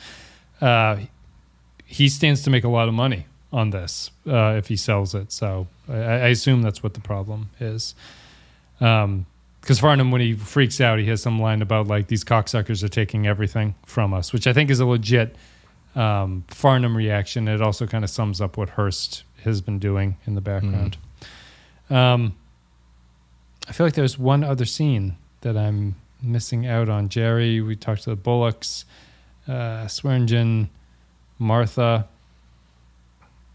[0.61, 0.99] uh,
[1.85, 5.33] he stands to make a lot of money on this uh, if he sells it.
[5.33, 7.95] So I, I assume that's what the problem is.
[8.80, 9.26] Um,
[9.61, 12.89] because Farnham, when he freaks out, he has some line about like these cocksuckers are
[12.89, 15.37] taking everything from us, which I think is a legit
[15.95, 17.49] um, Farnham reaction.
[17.49, 20.97] It also kind of sums up what Hearst has been doing in the background.
[21.90, 22.36] Um,
[23.68, 27.09] I feel like there's one other scene that I'm missing out on?
[27.09, 28.84] Jarry, we talked to the Bullocks,
[29.47, 30.68] uh, Swearengen,
[31.38, 32.09] Martha.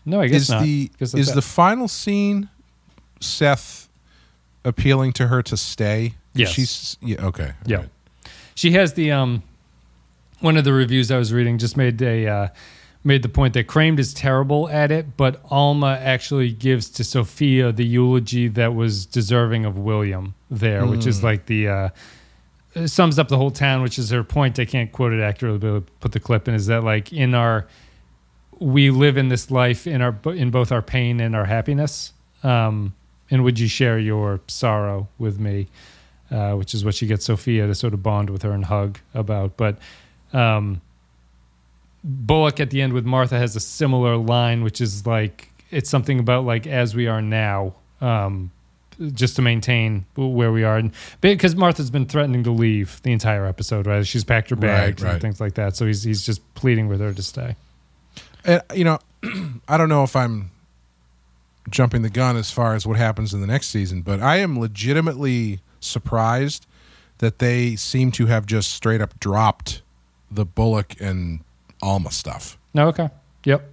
[0.05, 0.63] No, I guess is not.
[0.63, 1.35] the is it.
[1.35, 2.49] the final scene
[3.19, 3.89] Seth
[4.63, 6.13] appealing to her to stay?
[6.33, 6.49] Yes.
[6.49, 7.53] She's yeah, okay.
[7.65, 7.85] Yeah.
[8.55, 9.43] She has the um
[10.39, 12.47] one of the reviews I was reading just made a uh
[13.03, 17.71] made the point that Cramed is terrible at it, but Alma actually gives to Sofia
[17.71, 21.23] the eulogy that was deserving of William there, which is Mm.
[21.23, 21.89] like the uh
[22.85, 24.59] sums up the whole town, which is her point.
[24.59, 26.53] I can't quote it accurately, but I'll put the clip in.
[26.53, 27.65] Is that like in our
[28.59, 32.13] we live in this life in our in both our pain and our happiness.
[32.43, 32.93] Um,
[33.29, 35.67] and would you share your sorrow with me?
[36.29, 38.99] Uh, which is what she gets Sofia to sort of bond with her and hug
[39.13, 39.55] about.
[39.55, 39.77] But
[40.33, 40.81] um,
[42.03, 46.19] Bullock at the end with Martha has a similar line, which is like it's something
[46.19, 48.51] about like as we are now, um,
[49.13, 53.45] just to maintain where we are, and because Martha's been threatening to leave the entire
[53.45, 54.05] episode, right?
[54.07, 55.13] She's packed her Right, bags right.
[55.13, 57.55] and things like that, so he's he's just pleading with her to stay.
[58.45, 58.99] And, you know,
[59.67, 60.51] I don't know if I'm
[61.69, 64.57] jumping the gun as far as what happens in the next season, but I am
[64.57, 66.65] legitimately surprised
[67.17, 69.81] that they seem to have just straight up dropped
[70.31, 71.39] the Bullock and
[71.81, 72.57] Alma stuff.
[72.73, 73.09] No, okay,
[73.43, 73.69] yep.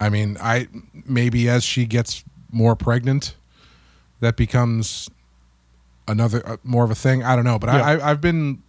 [0.00, 0.68] I mean, I
[1.06, 3.34] maybe as she gets more pregnant,
[4.20, 5.08] that becomes
[6.06, 7.22] another uh, more of a thing.
[7.24, 7.82] I don't know, but Yeah.
[7.82, 8.62] I, I, I've been.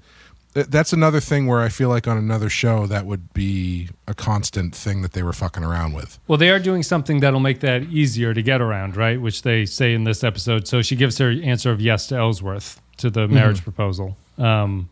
[0.53, 4.73] That's another thing where I feel like on another show that would be a constant
[4.73, 6.17] thing that they were fucking around with.
[6.27, 9.21] Well, they are doing something that'll make that easier to get around, right?
[9.21, 10.67] Which they say in this episode.
[10.67, 13.63] So she gives her answer of yes to Ellsworth to the marriage Mhm.
[13.63, 14.17] proposal.
[14.39, 14.89] Um,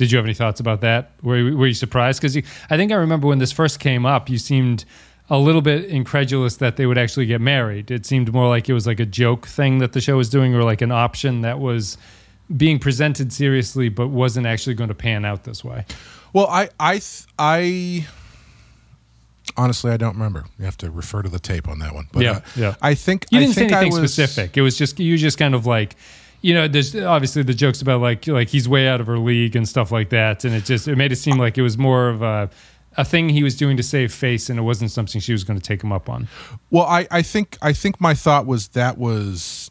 [0.00, 1.12] did you have any thoughts about that?
[1.22, 2.20] Were, you- were you surprised?
[2.20, 2.36] Because
[2.70, 4.84] I think I remember when this first came up, you seemed
[5.28, 7.90] a little bit incredulous that they would actually get married.
[7.90, 10.54] It seemed more like it was like a joke thing that the show was doing,
[10.54, 11.98] or like an option that was
[12.56, 15.84] being presented seriously, but wasn't actually going to pan out this way.
[16.32, 18.06] Well, I I th- I
[19.56, 20.46] honestly I don't remember.
[20.58, 22.08] You have to refer to the tape on that one.
[22.12, 22.74] But yeah, uh, yeah.
[22.82, 24.56] I think you I didn't say think I anything was- specific.
[24.56, 25.94] It was just you just kind of like,
[26.42, 29.56] you know, there's obviously the jokes about like like he's way out of her league
[29.56, 32.08] and stuff like that, and it just it made it seem like it was more
[32.08, 32.50] of a
[32.96, 35.58] a thing he was doing to save face, and it wasn't something she was going
[35.58, 36.28] to take him up on.
[36.70, 39.70] Well, I, I think I think my thought was that was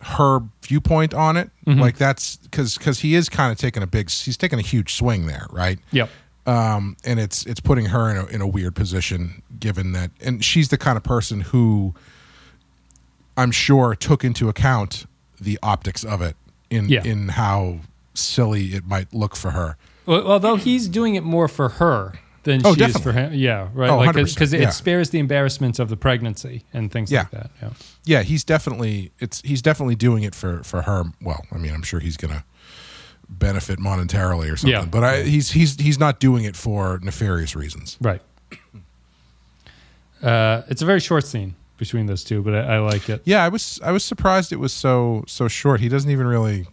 [0.00, 1.50] her viewpoint on it.
[1.66, 1.78] Mhm.
[1.78, 4.94] Like that's because because he is kind of taking a big he's taking a huge
[4.94, 5.78] swing there, right?
[5.92, 6.10] Yep.
[6.44, 10.44] Um, and it's it's putting her in a in a weird position, given that, and
[10.44, 11.94] she's the kind of person who
[13.36, 15.06] I'm sure took into account
[15.42, 16.36] the optics of it
[16.70, 17.02] in Yeah.
[17.04, 17.80] in how
[18.14, 19.76] silly it might look for her.
[20.06, 22.14] Well, although he's doing it more for her
[22.44, 23.36] than Oh, she is for definitely.
[23.38, 23.40] him.
[23.40, 23.88] Yeah, right.
[23.90, 24.68] Oh, like 100%, because yeah.
[24.68, 27.20] it spares the embarrassments of the pregnancy and things Yeah.
[27.20, 27.50] like that.
[27.62, 27.70] Yeah.
[28.04, 31.82] yeah he's definitely it's he's definitely doing it for for her well i mean i'm
[31.84, 32.44] sure he's gonna
[33.28, 34.84] benefit monetarily or something Yeah.
[34.86, 38.20] but i he's he's he's not doing it for nefarious reasons Right.
[40.22, 43.20] Uh, it's a very short scene between those two, but I, I like it.
[43.24, 46.66] yeah i was i was surprised it was so so short he doesn't even really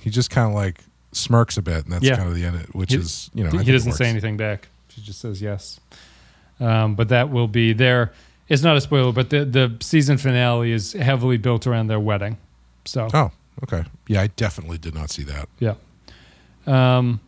[0.00, 2.16] he just kind of like smirks a bit and that's Yeah.
[2.16, 4.36] kind of the end of it which He- is you know he doesn't say anything
[4.36, 4.68] back.
[4.90, 5.80] She just says yes.
[6.60, 8.12] Um, but that will be there.
[8.48, 12.36] It's not a spoiler, but the the season finale is heavily built around their wedding.
[12.84, 13.30] So oh
[13.64, 15.74] okay yeah i definitely did not see that yeah.
[16.66, 17.20] Um,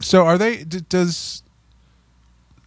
[0.00, 1.42] so are they d- does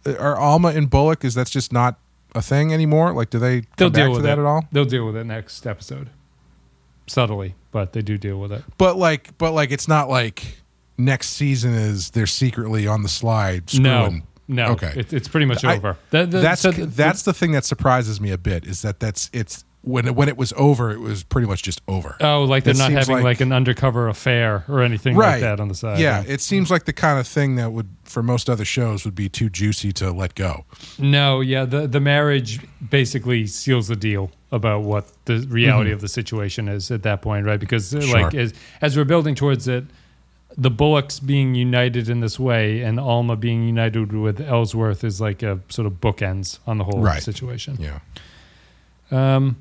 [0.06, 1.98] are alma and bullock is that's just not
[2.34, 4.64] a thing anymore like do they they'll back deal to with that it at all
[4.72, 6.10] They'll deal with it next episode,
[7.06, 8.62] subtly, but they do deal with it.
[8.78, 10.58] But like, but like, it's not like
[10.98, 13.72] next season is they're secretly on the slide.
[13.74, 14.26] No, Screwing.
[14.48, 15.96] no, okay, it- it's pretty much I- over.
[16.10, 19.64] That's so the- that's the thing that surprises me a bit is that that's it's
[19.84, 22.16] when it, when it was over, it was pretty much just over.
[22.20, 25.66] Oh, like they're It not having like, an undercover affair or anything like that on
[25.68, 25.98] the side.
[25.98, 29.14] Yeah, it seems like the kind of thing that would for most other shows would
[29.16, 30.64] be too juicy to let go.
[30.98, 32.60] No, yeah, the the marriage
[32.90, 35.94] basically seals the deal about what the reality Mhm.
[35.94, 37.58] of the situation is at that point, right?
[37.58, 38.22] Because uh, Sure.
[38.22, 39.84] like as as we're building towards it,
[40.56, 45.42] the Bullocks being united in this way and Alma being united with Ellsworth is like
[45.42, 47.22] a sort of bookends on the whole Right.
[47.22, 47.78] situation.
[47.80, 47.98] Yeah.
[49.10, 49.56] Um,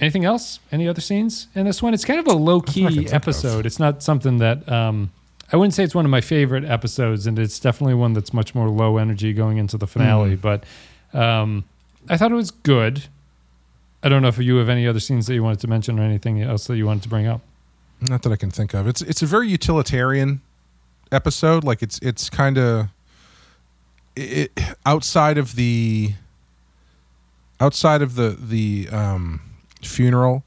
[0.00, 0.60] anything else?
[0.72, 1.94] Any other scenes in this one?
[1.94, 3.66] It's kind of a low That's what I can key episode.
[3.66, 5.10] It's not something that um,
[5.52, 8.54] I wouldn't say it's one of my favorite episodes, and it's definitely one that's much
[8.54, 10.36] more low energy going into the finale.
[10.36, 10.40] Mhm.
[10.40, 10.64] But
[11.18, 11.64] um,
[12.08, 13.04] I thought it was good.
[14.02, 16.02] I don't know if you have any other scenes that you wanted to mention or
[16.02, 17.40] anything else that you wanted to bring up.
[18.00, 18.86] Not that I can think of.
[18.86, 20.40] It's it's a very utilitarian
[21.10, 21.64] episode.
[21.64, 22.88] Like it's it's kind of
[24.14, 24.52] it,
[24.86, 26.12] outside of the
[27.60, 29.40] outside of the the um,
[29.82, 30.44] funeral.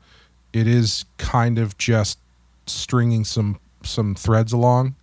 [0.54, 2.20] It is kind of just
[2.66, 4.96] stringing some some threads along,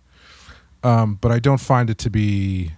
[0.83, 2.71] um, but I don't find it to be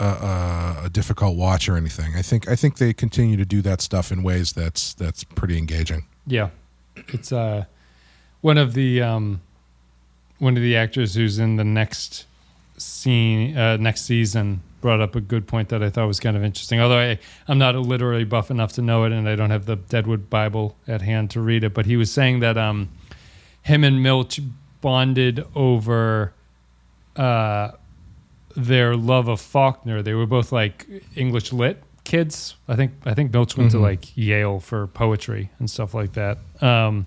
[0.00, 2.14] a, a, a difficult watch or anything.
[2.16, 5.58] I think I think they continue to do that stuff in ways that's that's pretty
[5.58, 6.06] engaging.
[6.26, 6.50] Yeah,
[7.08, 7.64] it's uh,
[8.40, 9.40] one of the um,
[10.38, 12.26] one of the actors who's in the next
[12.76, 16.44] scene, uh, next season, brought up a good point that I thought was kind of
[16.44, 16.78] interesting.
[16.80, 17.18] Although I,
[17.48, 20.28] I'm not a literary buff enough to know it, and I don't have the Deadwood
[20.28, 22.90] Bible at hand to read it, but he was saying that um,
[23.62, 24.40] him and Milch
[24.82, 26.34] bonded over
[27.16, 27.70] uh,
[28.56, 30.02] their love of Faulkner.
[30.02, 32.56] They were both like English lit kids.
[32.68, 33.82] I think I think Milch went to Mhm.
[33.82, 36.38] like Yale for poetry and stuff like that.
[36.60, 37.06] Um,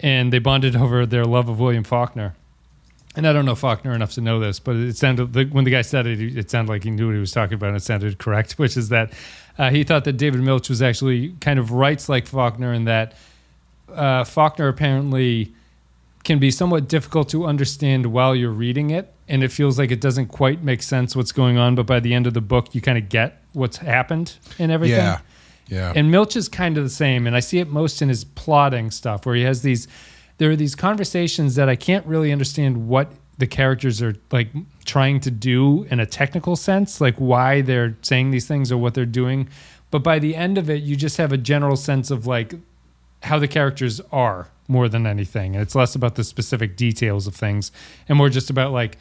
[0.00, 2.34] and they bonded over their love of William Faulkner.
[3.18, 5.72] And I don't know Faulkner enough to know this, but it sounded like when the
[5.72, 7.82] guy said it, it sounded like he knew what he was talking about, and it
[7.82, 8.52] sounded correct.
[8.60, 9.12] Which is that
[9.58, 13.14] uh, he thought that David Milch was actually kind of writes like Faulkner, in that
[13.92, 15.52] uh, Faulkner apparently
[16.22, 20.00] can be somewhat difficult to understand while you're reading it, and it feels like it
[20.00, 21.74] doesn't quite make sense what's going on.
[21.74, 24.98] But by the end of the book, you kind of get what's happened and everything.
[24.98, 25.18] Yeah,
[25.66, 25.92] yeah.
[25.96, 28.92] And Milch is kind of the same, and I see it most in his plotting
[28.92, 29.88] stuff, where he has these.
[30.38, 34.48] There are these conversations that I can't really understand what the characters are like
[34.84, 38.94] trying to do in a technical sense, like why they're saying these things or what
[38.94, 39.48] they're doing.
[39.90, 42.54] But by the end of it, you just have a general sense of like
[43.22, 45.54] how the characters are more than anything.
[45.54, 47.72] It's less about the specific details of things
[48.08, 48.98] and more just about like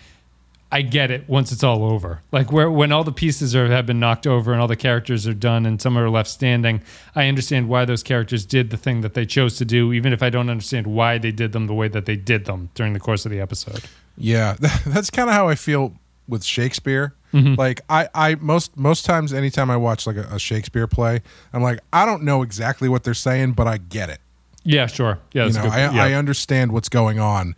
[0.71, 2.21] I get it once it's all over.
[2.31, 5.25] Like where when all the pieces are have been knocked over and all the characters
[5.25, 6.81] are done and some are left standing,
[7.15, 10.21] I understand why those characters did the thing that they chose to do, even if
[10.21, 12.99] I don't understand why they did them the way that they did them during the
[12.99, 13.85] course of the episode.
[14.17, 14.55] Yeah,
[14.87, 15.93] that's kind of how I feel
[16.27, 17.13] with Shakespeare.
[17.33, 17.57] Mhm.
[17.57, 21.21] Like I, I most most times, anytime I watch like a, a Shakespeare play,
[21.53, 24.19] I'm like, I don't know exactly what they're saying, but I get it.
[24.63, 25.19] Yeah, sure.
[25.31, 25.63] Yeah, you know.
[25.63, 26.03] I, yeah.
[26.03, 27.55] I understand what's going on,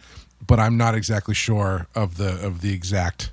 [0.49, 3.31] but I'm not exactly sure of the of the exact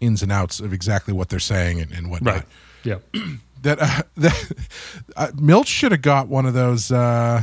[0.00, 2.34] ins and outs of exactly what they're saying and, and whatnot.
[2.34, 2.44] Right.
[2.84, 2.98] Yeah.
[3.62, 4.52] that uh, that
[5.16, 7.42] uh, Milch should have got one of those uh,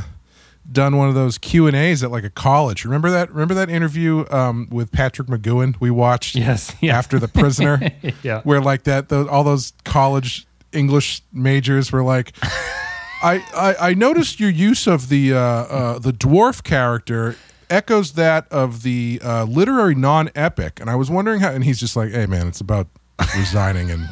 [0.70, 2.84] done one of those Q and A's at like a college.
[2.84, 3.30] Remember that?
[3.30, 6.36] Remember that interview um, with Patrick McGoohan we watched?
[6.46, 7.80] Yes, after the prisoner.
[8.22, 8.42] Yeah.
[8.42, 12.32] where like that those, all those college English majors were like.
[13.22, 17.34] I, I, I noticed your use of the uh, uh, the dwarf character
[17.70, 21.50] echoes that of the uh, literary non-epic, and I was wondering how.
[21.50, 22.88] And he's just like, "Hey, man, it's about
[23.36, 24.08] resigning, and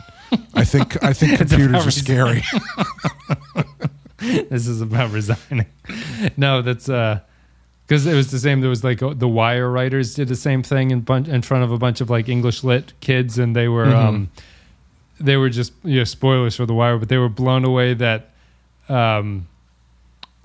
[0.54, 2.42] I think I think computers are scary."
[4.18, 5.66] this is about resigning.
[6.36, 7.20] No, that's uh
[7.86, 8.60] because it was the same.
[8.60, 11.64] There was like uh, the Wire writers did the same thing in bun- in front
[11.64, 13.94] of a bunch of like English lit kids, and they were Mhm.
[14.08, 14.30] um
[15.20, 18.30] they were just you know spoilers for the Wire, but they were blown away that
[18.88, 19.46] um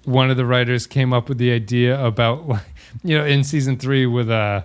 [0.06, 2.62] one of the writers came up with the idea about like
[3.04, 4.62] you know in season three with uh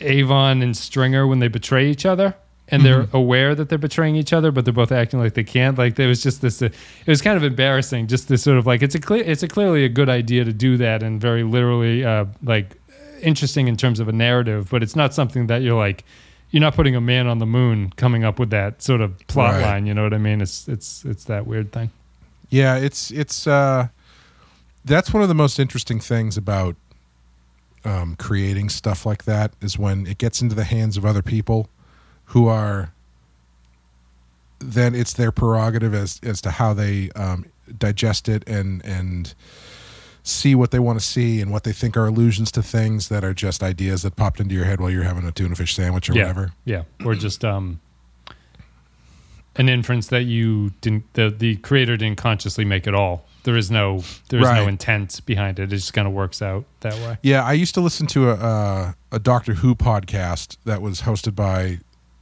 [0.00, 2.34] Avon and Stringer when they betray each other
[2.68, 3.14] and they're Mhm.
[3.14, 5.76] aware that they're betraying each other, but they're both acting like they can't.
[5.78, 8.06] Like there was just this, uh, it was kind of embarrassing.
[8.08, 10.52] Just this sort of like it's a clear, it's a clearly a good idea to
[10.52, 12.76] do that and very literally uh, like
[13.22, 16.04] interesting in terms of a narrative, but it's not something that you're like
[16.50, 19.54] you're not putting a man on the moon coming up with that sort of plot
[19.54, 19.62] Right.
[19.62, 19.86] line.
[19.86, 20.40] You know what I mean?
[20.40, 21.90] It's it's it's that weird thing.
[22.50, 23.88] Yeah, it's it's uh
[24.84, 26.76] that's one of the most interesting things about
[27.84, 31.68] um creating stuff like that is when it gets into the hands of other people
[32.26, 32.92] who are
[34.60, 37.44] then it's their prerogative as as to how they um
[37.78, 39.34] digest it and and
[40.22, 43.24] see what they want to see and what they think are allusions to things that
[43.24, 46.10] are just ideas that popped into your head while you're having a tuna fish sandwich
[46.10, 46.52] or yeah, whatever.
[46.64, 47.80] Yeah, or just um
[49.58, 53.24] an inference that you didn't the the creator didn't consciously make at all.
[53.42, 55.64] There is no there is no intent behind it.
[55.64, 57.18] It just kind of works out that way.
[57.22, 61.34] Yeah, I used to listen to a uh, a Doctor Who podcast that was hosted
[61.34, 61.80] by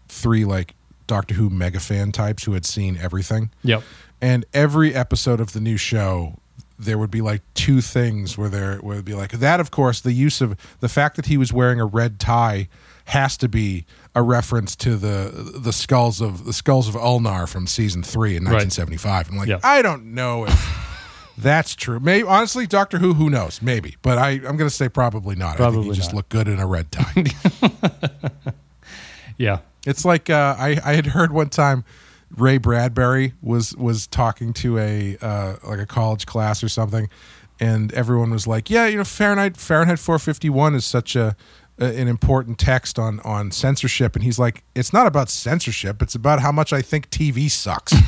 [0.08, 0.74] three like
[1.06, 3.50] Doctor Who mega fan types who had seen everything.
[3.62, 3.82] Yep.
[4.20, 6.38] And every episode of the new show,
[6.78, 9.60] there would be like two things where there would be like that.
[9.60, 12.68] Of course, the use of the fact that he was wearing a red tie
[13.06, 17.66] has to be a reference to the the skulls of the skulls of Ulnar from
[17.66, 18.54] season three in Right.
[18.64, 19.30] 1975.
[19.30, 19.60] I'm like, Yeah.
[19.62, 22.00] I don't know if that's true.
[22.00, 23.60] Maybe honestly, Doctor Who, who knows?
[23.62, 25.46] Maybe, but I I'm going to say probably not.
[25.46, 27.24] I think Probably he just looked good in a red tie.
[29.38, 29.58] Yeah.
[29.86, 31.84] It's like uh, I I had heard one time
[32.36, 37.08] Ray Bradbury was was talking to a uh, like a college class or something,
[37.60, 41.34] and everyone was like, "Yeah, you know, Fahrenheit Fahrenheit 451 is such a,
[41.78, 46.02] a an important text on on censorship," and he's like, "It's not about censorship.
[46.02, 47.94] It's about how much I think TV sucks."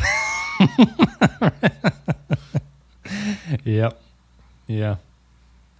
[3.64, 4.00] Yep.
[4.66, 4.96] Yeah.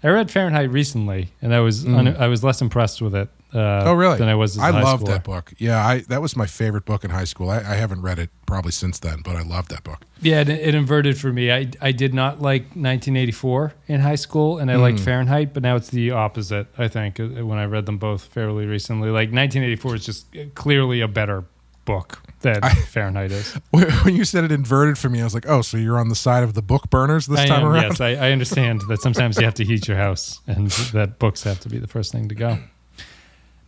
[0.02, 3.28] I read Fahrenheit recently, and I was un- I was less impressed with it.
[3.52, 3.86] Uh, Mm.
[3.86, 4.18] oh, really?
[4.18, 4.58] Than I was.
[4.58, 5.06] I schooler.
[5.06, 5.54] that book.
[5.56, 7.48] Yeah, I that was my favorite book in high school.
[7.48, 10.04] I, I haven't read it probably since then, but I loved that book.
[10.20, 11.50] Yeah, it, it inverted for me.
[11.50, 15.04] I I did not like 1984 in high school, and I liked Mm.
[15.04, 16.66] Fahrenheit, but now it's the opposite.
[16.76, 21.00] I think uh, when I read them both fairly recently, like 1984 is just clearly
[21.00, 21.44] a better
[21.86, 23.52] book than Fahrenheit is.
[23.70, 26.14] When you said it inverted for me, I was like, oh, so you're on the
[26.14, 27.82] side of the book burners this I time am, around?
[27.82, 31.42] Yes, I, I understand that sometimes you have to heat your house, and that books
[31.44, 32.58] have to be the first thing to go.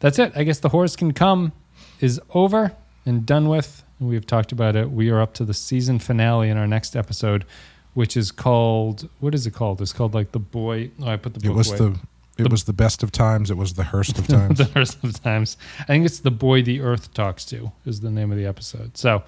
[0.00, 0.32] That's it.
[0.34, 1.52] I guess The Whores Can Come
[2.00, 2.72] is over
[3.04, 3.82] and done with.
[3.98, 4.90] We've talked about it.
[4.90, 7.44] We are up to the season finale in our next episode,
[7.92, 9.82] which is called what is it called?
[9.82, 10.90] It's called like the boy.
[11.02, 11.78] Oh, I put the It book was away.
[11.90, 12.00] the
[12.46, 13.50] it was the best of times.
[13.50, 14.58] It was the Hearst of times.
[14.58, 15.56] the Hearst of times.
[15.80, 18.96] I think it's the boy the Earth talks to is the name of the episode.
[18.96, 19.22] So.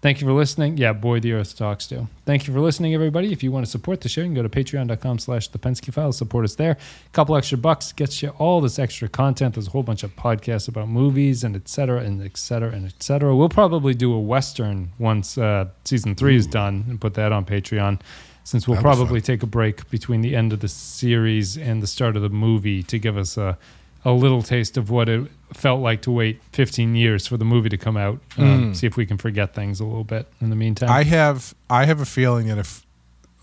[0.00, 0.76] Thank you for listening.
[0.76, 2.06] Yeah, boy, the earth talks to.
[2.24, 3.32] Thank you for listening, everybody.
[3.32, 5.92] If you want to support the show, you can go to patreon.com slash the Penske
[5.92, 6.16] Files.
[6.16, 6.70] Support us there.
[7.06, 9.56] A couple extra bucks gets you all this extra content.
[9.56, 12.86] There's a whole bunch of podcasts about movies and et cetera and et cetera and
[12.86, 13.34] et cetera.
[13.34, 17.44] We'll probably do a Western once uh, season three is done and put that on
[17.44, 18.00] Patreon
[18.48, 22.16] since we'll probably take a break between the end of the series and the start
[22.16, 23.58] of the movie to give us a,
[24.06, 27.68] a little taste of what it felt like to wait 15 years for the movie
[27.68, 28.20] to come out.
[28.36, 28.74] Mm.
[28.74, 30.88] See if we can forget things a little bit in the meantime.
[30.88, 32.86] I have I have a feeling that if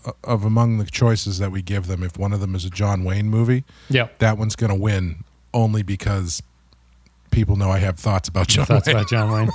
[0.04, 2.70] uh, of among the choices that we give them, if one of them is a
[2.70, 4.18] John Wayne movie, Yep.
[4.18, 5.22] that one's going to win
[5.54, 6.42] only because
[7.30, 8.96] people know I have thoughts about John thoughts Wayne.
[8.96, 9.50] about John Wayne.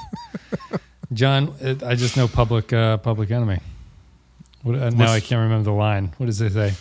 [1.13, 3.59] John, uh, I just know Public uh, Public Enemy.
[4.63, 6.13] What, uh, now I can't remember the line.
[6.17, 6.73] What does it say?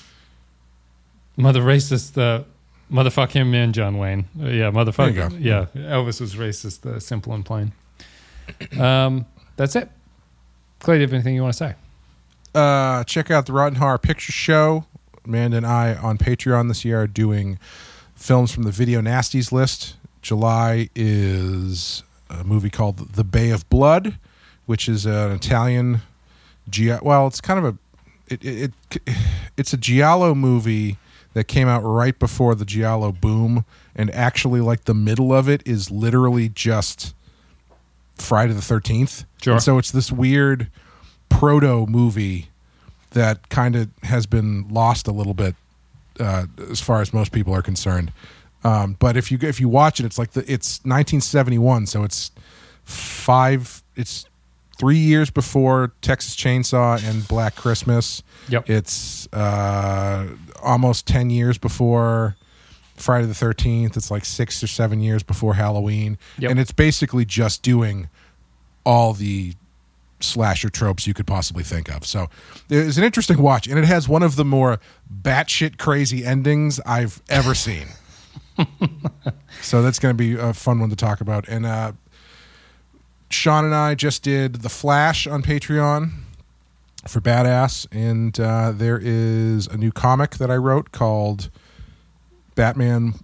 [1.36, 2.44] Mother racist, uh,
[2.92, 4.26] motherfuck him, man, John Wayne.
[4.40, 5.30] Uh, yeah, motherfucker.
[5.30, 5.68] There you go.
[5.74, 7.72] Yeah, Elvis was racist, uh, simple and plain.
[8.78, 9.26] Um,
[9.56, 9.88] that's it.
[10.80, 11.74] Clay, do you have anything you want to say?
[12.54, 14.84] uh, check out the Rotten Horror Picture Show.
[15.24, 17.58] Amanda and I on Patreon this year are doing
[18.16, 19.94] films from the Video Nasties list.
[20.22, 24.18] July is a movie called The Bay of Blood,
[24.66, 26.00] which is an Italian.
[27.02, 27.78] Well, it's kind of a
[28.32, 29.14] it, it, it
[29.56, 30.98] it's a giallo movie
[31.32, 35.62] that came out right before the giallo boom, and actually, like the middle of it
[35.66, 37.14] is literally just
[38.16, 39.24] Friday the Thirteenth.
[39.42, 39.54] Sure.
[39.54, 40.68] And so it's this weird
[41.28, 42.48] proto movie
[43.10, 45.54] that kind of has been lost a little bit
[46.18, 48.12] uh, as far as most people are concerned.
[48.62, 52.30] Um, but if you if you watch it, it's like the it's 1971, so it's
[52.84, 53.82] five.
[53.96, 54.26] It's
[54.80, 58.22] three years before Texas Chainsaw and Black Christmas.
[58.48, 58.68] Yep.
[58.70, 60.26] It's uh,
[60.62, 62.34] almost ten years before
[62.96, 63.96] Friday the Thirteenth.
[63.96, 66.50] It's like six or seven years before Halloween, Yep.
[66.50, 68.08] and it's basically just doing
[68.84, 69.52] all the
[70.20, 72.04] slasher tropes you could possibly think of.
[72.06, 72.28] So
[72.70, 74.80] it's an interesting watch, and it has one of the more
[75.22, 77.88] batshit crazy endings I've ever seen.
[79.62, 81.48] so that's going to be a fun one to talk about.
[81.48, 81.92] And uh,
[83.30, 86.10] Sean and I just did The Flash on Patreon
[87.06, 91.48] for Badass, and uh, there is a new comic that I wrote called
[92.54, 93.14] Batman.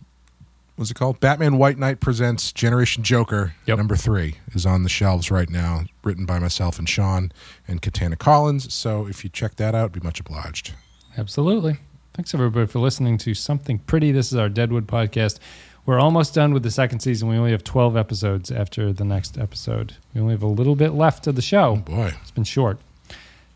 [0.77, 1.21] What's it called?
[1.21, 3.55] Batman White Knight presents Generation Joker.
[3.67, 7.33] Number three is on the shelves right now, written by myself and Sean
[7.67, 8.73] and Katana Collins.
[8.73, 10.75] So if you check that out, be much obliged.
[11.19, 11.79] Absolutely.
[12.15, 14.13] Thanks everybody for listening to Something Pretty.
[14.13, 15.39] This is our Deadwood podcast.
[15.87, 17.28] We're almost done with the second season.
[17.28, 19.95] We only have 12 episodes after the next episode.
[20.12, 21.76] We only have a little bit left of the show.
[21.76, 22.12] Oh boy.
[22.20, 22.78] It's been short.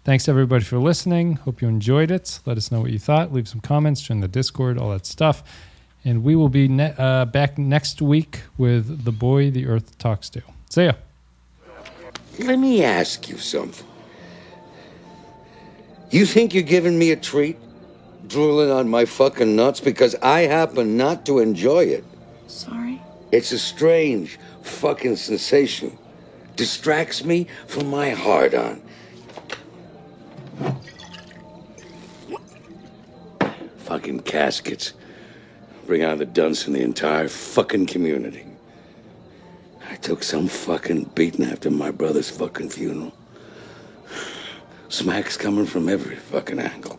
[0.04, 1.36] Thanks everybody for listening.
[1.36, 2.38] Hope you enjoyed it.
[2.46, 3.32] Let us know what you thought.
[3.32, 5.42] Leave some comments, join the Discord, all that stuff.
[6.04, 10.30] And we will be ne- uh, back next week with The Boy the Earth Talks
[10.30, 10.42] to.
[10.70, 10.92] See ya.
[12.38, 13.86] Let me ask you something.
[16.10, 17.58] You think you're giving me a treat?
[18.28, 22.04] Drooling on my fucking nuts because I happen not to enjoy it.
[22.50, 23.00] Sorry?
[23.30, 25.96] It's a strange fucking sensation.
[26.56, 28.82] Distracts me from my hard on.
[33.78, 34.94] Fucking caskets.
[35.86, 38.46] Bring out the dunce in the entire fucking community.
[39.88, 43.12] I took some fucking beating after my brother's fucking funeral.
[44.88, 46.98] Smack's coming from every fucking angle.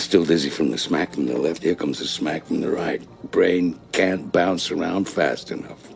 [0.00, 1.62] Still dizzy from the smack from the left.
[1.62, 3.02] Here comes the smack from the right.
[3.30, 5.88] Brain can't bounce around fast enough.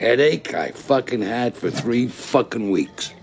[0.00, 3.14] Headache I fucking had for three fucking weeks.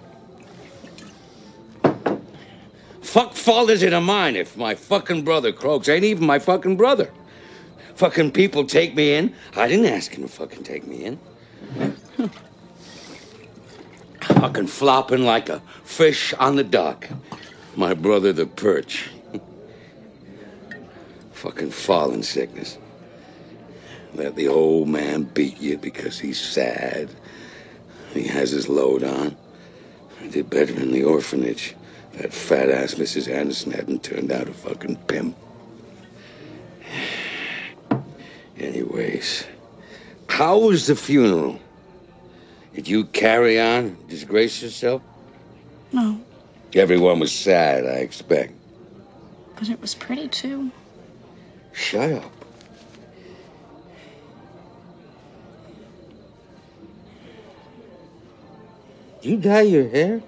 [3.02, 5.90] Fuck fault is it of mine if my fucking brother croaks?
[5.90, 7.12] Ain't even my fucking brother.
[7.96, 9.36] Fucking people take me in.
[9.58, 11.20] I didn't ask him to fucking take me in.
[14.22, 17.10] fucking flopping like a fish on the dock.
[17.76, 19.10] My brother the perch.
[21.42, 22.78] Fucking falling sickness.
[24.14, 27.10] Let the old man beat you because he's sad.
[28.14, 29.36] He has his load on.
[30.22, 31.76] I did better in the orphanage.
[32.14, 33.28] That fat ass Mrs.
[33.28, 35.36] Anderson hadn't turned out a fucking pimp.
[38.60, 39.48] Anyways,
[40.30, 41.60] how was the funeral?
[42.76, 45.02] Did you carry on, disgrace yourself?
[45.92, 46.22] No,
[46.76, 48.54] Everyone was sad, I expect.
[49.56, 50.70] but it was pretty too.
[51.74, 52.32] Shut up.
[59.22, 60.22] You dye your hair?